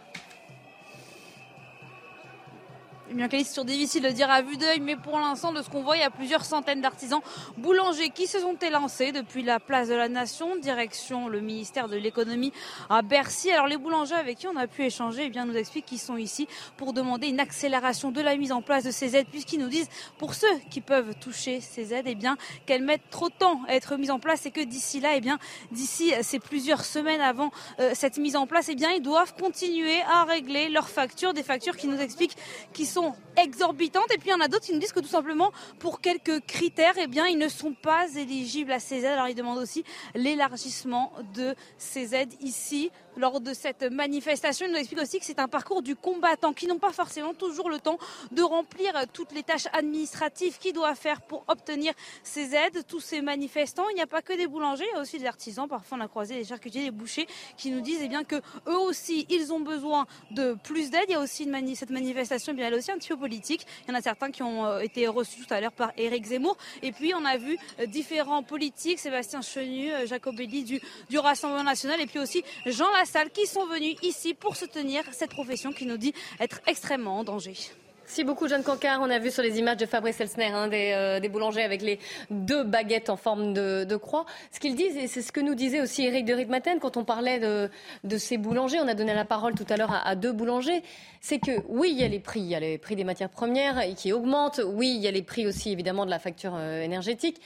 [3.14, 5.82] Bien c'est sur difficile de dire à vue d'œil, mais pour l'instant, de ce qu'on
[5.82, 7.20] voit, il y a plusieurs centaines d'artisans
[7.56, 11.96] boulangers qui se sont élancés depuis la place de la Nation, direction le ministère de
[11.96, 12.52] l'économie
[12.90, 13.50] à Bercy.
[13.50, 16.16] Alors les boulangers avec qui on a pu échanger, eh bien nous expliquent qu'ils sont
[16.16, 19.68] ici pour demander une accélération de la mise en place de ces aides, puisqu'ils nous
[19.68, 19.88] disent
[20.18, 22.36] pour ceux qui peuvent toucher ces aides, eh bien
[22.66, 25.20] qu'elles mettent trop de temps à être mises en place et que d'ici là, eh
[25.20, 25.38] bien
[25.70, 30.02] d'ici ces plusieurs semaines avant euh, cette mise en place, eh bien ils doivent continuer
[30.02, 32.36] à régler leurs factures, des factures qui nous expliquent
[32.72, 32.95] qui sont
[33.36, 34.10] exorbitantes.
[34.12, 36.40] Et puis il y en a d'autres qui nous disent que tout simplement, pour quelques
[36.46, 39.06] critères, eh bien, ils ne sont pas éligibles à ces aides.
[39.06, 39.84] Alors ils demandent aussi
[40.14, 44.66] l'élargissement de ces aides ici lors de cette manifestation.
[44.66, 47.70] Il nous explique aussi que c'est un parcours du combattant qui n'ont pas forcément toujours
[47.70, 47.98] le temps
[48.32, 51.92] de remplir toutes les tâches administratives qu'ils doivent faire pour obtenir
[52.22, 52.86] ces aides.
[52.86, 55.26] Tous ces manifestants, il n'y a pas que des boulangers, il y a aussi des
[55.26, 55.68] artisans.
[55.68, 58.36] Parfois, on a croisé des charcutiers, des bouchers qui nous disent eh bien, que
[58.66, 61.04] eux aussi, ils ont besoin de plus d'aide.
[61.08, 63.16] Il y a aussi une cette manifestation, eh bien, elle est aussi un petit peu
[63.16, 63.66] politique.
[63.86, 66.26] Il y en a certains qui ont euh, été reçus tout à l'heure par Éric
[66.26, 66.56] Zemmour.
[66.82, 71.18] Et puis, on a vu euh, différents politiques, Sébastien Chenu, euh, Jacob Belli du, du
[71.18, 75.72] Rassemblement national, et puis aussi Jean Lassalle, qui sont venus ici pour soutenir cette profession
[75.72, 77.54] qui nous dit être extrêmement en danger.
[78.02, 79.00] Merci beaucoup, Jeanne Cancard.
[79.02, 81.98] On a vu sur les images de Fabrice Elsner hein, des, boulangers avec les
[82.30, 84.26] deux baguettes en forme de, croix.
[84.52, 87.04] Ce qu'ils disent, et c'est ce que nous disait aussi Eric de Ritmaten quand on
[87.04, 90.32] parlait de, ces boulangers, on a donné la parole tout à l'heure à, à, deux
[90.32, 90.84] boulangers,
[91.20, 93.30] c'est que oui, il y a les prix, il y a les prix des matières
[93.30, 96.82] premières qui augmentent, oui, il y a les prix aussi évidemment de la facture euh,
[96.82, 97.40] énergétique.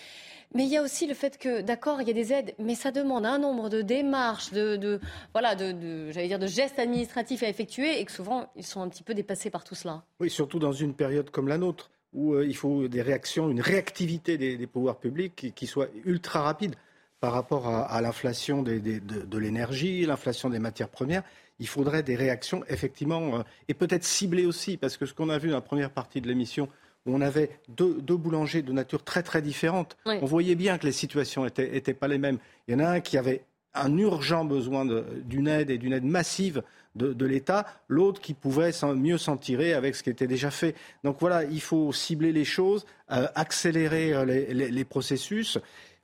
[0.54, 2.74] Mais il y a aussi le fait que, d'accord, il y a des aides, mais
[2.74, 5.00] ça demande un nombre de démarches, de,
[5.32, 8.88] voilà, de, j'allais dire, de gestes administratifs à effectuer, et que souvent ils sont un
[8.88, 10.02] petit peu dépassés par tout cela.
[10.18, 14.36] Oui, surtout dans une période comme la nôtre où il faut des réactions, une réactivité
[14.36, 16.74] des, pouvoirs publics qui, soit ultra rapide
[17.20, 21.22] par rapport à, l'inflation de, de l'énergie, l'inflation des matières premières
[21.60, 25.38] il faudrait des réactions effectivement euh, et peut-être ciblées aussi, parce que ce qu'on a
[25.38, 26.68] vu dans la première partie de l'émission,
[27.06, 30.92] où on avait deux, boulangers de nature très très différente, on voyait bien que les
[30.92, 32.38] situations n'étaient pas les mêmes.
[32.68, 33.44] Il y en a un qui avait
[33.74, 34.84] un urgent besoin
[35.24, 36.62] d'une aide et d'une aide massive
[36.96, 40.74] de, l'État, l'autre qui pouvait mieux s'en tirer avec ce qui était déjà fait.
[41.04, 45.58] Donc voilà, il faut cibler les choses, euh, accélérer euh, les, processus.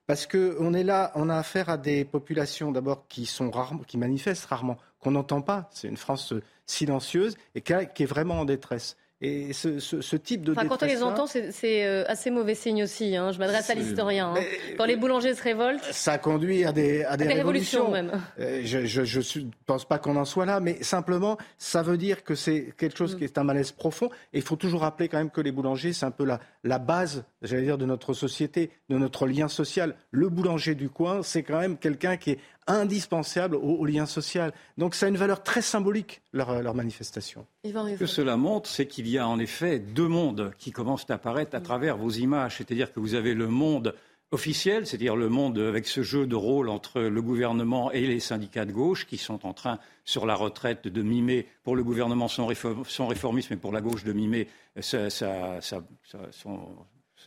[0.07, 3.99] Parce qu'on est là, on a affaire à des populations d'abord qui sont rarement, qui
[3.99, 5.69] manifestent rarement qu'on n'entend pas.
[5.73, 6.33] C'est une France
[6.67, 8.97] silencieuse et qui est vraiment en détresse.
[9.23, 13.17] Et ce, type de enfin, Quand on les entend, c'est euh, assez mauvais signe aussi.
[13.17, 13.33] Hein.
[13.33, 14.35] Je m'adresse à l'historien.
[14.37, 14.43] Hein.
[14.77, 15.83] Quand les boulangers se révoltent.
[15.91, 17.91] Ça conduit à des, à des, révolutions.
[17.91, 18.11] même.
[18.39, 22.35] Euh, je ne pense pas qu'on en soit là, mais simplement, ça veut dire que
[22.35, 23.19] c'est quelque chose mm.
[23.19, 24.11] qui est un malaise profond.
[24.35, 26.79] Et il faut toujours rappeler quand même que les boulangers, c'est un peu la, la
[26.79, 29.95] base, j'allais dire, de notre société, de notre lien social.
[30.11, 34.53] Le boulanger du coin, c'est quand même quelqu'un qui est indispensable au, lien social.
[34.79, 37.47] Donc ça a une valeur très symbolique, leur, leur manifestation.
[37.64, 41.14] Ce que cela montre, c'est qu'il y a en effet deux mondes qui commencent à
[41.14, 42.57] apparaître à travers vos images.
[42.59, 43.95] C'est-à-dire que vous avez le monde
[44.33, 48.64] officiel, c'est-à-dire le monde avec ce jeu de rôle entre le gouvernement et les syndicats
[48.64, 52.47] de gauche qui sont en train, sur la retraite, de mimer, pour le gouvernement son,
[52.47, 54.49] réformisme et pour la gauche de mimer
[54.81, 56.61] sa, son,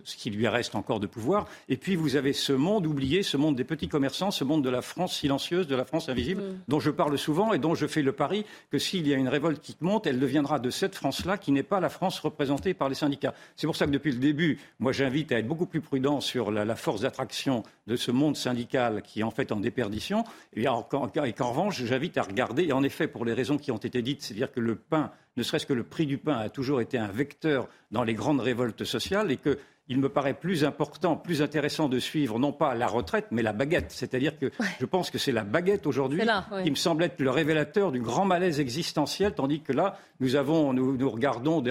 [0.03, 1.47] ce qui lui reste encore de pouvoir.
[1.67, 4.69] Et puis vous avez ce monde oublié, ce monde des petits commerçants, ce monde de
[4.69, 6.59] la France silencieuse, de la France invisible, mm.
[6.67, 9.27] dont je parle souvent et dont je fais le pari que s'il y a une
[9.27, 12.89] révolte qui monte, elle deviendra de cette France-là qui n'est pas la France représentée par
[12.89, 13.33] les syndicats.
[13.55, 16.51] C'est pour ça que depuis le début, moi j'invite à être beaucoup plus prudent sur
[16.51, 20.23] la, force d'attraction de ce monde syndical qui est en fait en déperdition,
[20.55, 24.01] et, qu'en revanche j'invite à regarder, et en effet pour les raisons qui ont été
[24.01, 26.97] dites, c'est-à-dire que le pain ne serait-ce que le prix du pain a toujours été
[26.97, 29.57] un vecteur dans les grandes révoltes sociales et que
[29.91, 33.53] il me paraît plus important, plus intéressant de suivre non pas la retraite, mais la
[33.53, 33.89] baguette.
[33.89, 36.21] C'est-à-dire que je pense que c'est la baguette aujourd'hui
[36.63, 40.73] qui me semble être le révélateur du grand malaise existentiel, tandis que là, nous, avons,
[40.73, 41.63] nous, regardons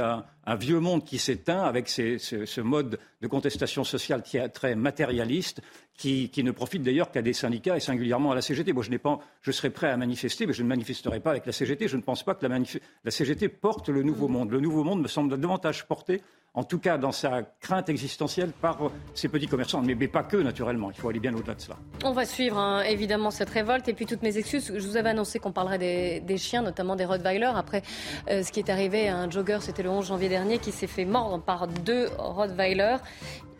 [0.51, 5.61] un, vieux monde qui s'éteint avec ce, mode de contestation sociale qui est très matérialiste,
[5.95, 8.73] qui, ne profite d'ailleurs qu'à des syndicats et singulièrement à la CGT.
[8.73, 11.53] Moi, je, pas, je serais prêt à manifester, mais je ne manifesterai pas avec la
[11.53, 11.89] CGT.
[11.89, 12.59] Je ne pense pas que la,
[13.05, 14.51] la CGT porte le nouveau monde.
[14.51, 16.23] Le nouveau monde me semble davantage porté
[16.55, 18.79] en tout cas dans sa crainte existentielle par
[19.15, 19.83] ces petits commerçants.
[19.83, 21.77] Mais, pas que, naturellement, il faut aller bien au-delà de cela.
[22.05, 24.73] On va suivre hein, évidemment cette révolte et puis toutes mes excuses.
[24.75, 27.51] Je vous avais annoncé qu'on parlerait des, chiens, notamment des Rottweiler.
[27.55, 27.83] Après
[28.29, 30.87] euh, ce qui est arrivé à un jogger, c'était le 11 janvier dernier, qui s'est
[30.87, 32.97] fait mordre par deux Rottweiler.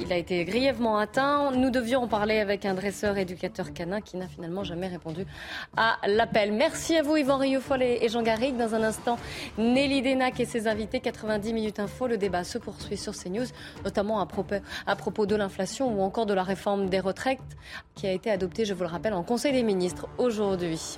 [0.01, 1.51] Il a été grièvement atteint.
[1.51, 5.27] Nous devions en parler avec un dresseur éducateur canin qui n'a finalement jamais répondu
[5.77, 6.53] à l'appel.
[6.53, 8.57] Merci à vous Yvan Rioufol et Jean Garrigue.
[8.57, 9.19] Dans un instant,
[9.59, 11.01] Nelly Denac et ses invités.
[11.01, 12.07] 90 minutes info.
[12.07, 13.47] Le débat se poursuit sur CNews,
[13.85, 17.39] notamment à propos, à propos de l'inflation ou encore de la réforme des retraites
[17.95, 20.97] qui a été adoptée, je vous le rappelle, en Conseil des ministres aujourd'hui.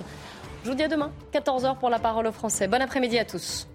[0.63, 2.67] Je vous dis à demain, 14h pour la parole aux Français.
[2.67, 3.67] Bon après-midi à tous.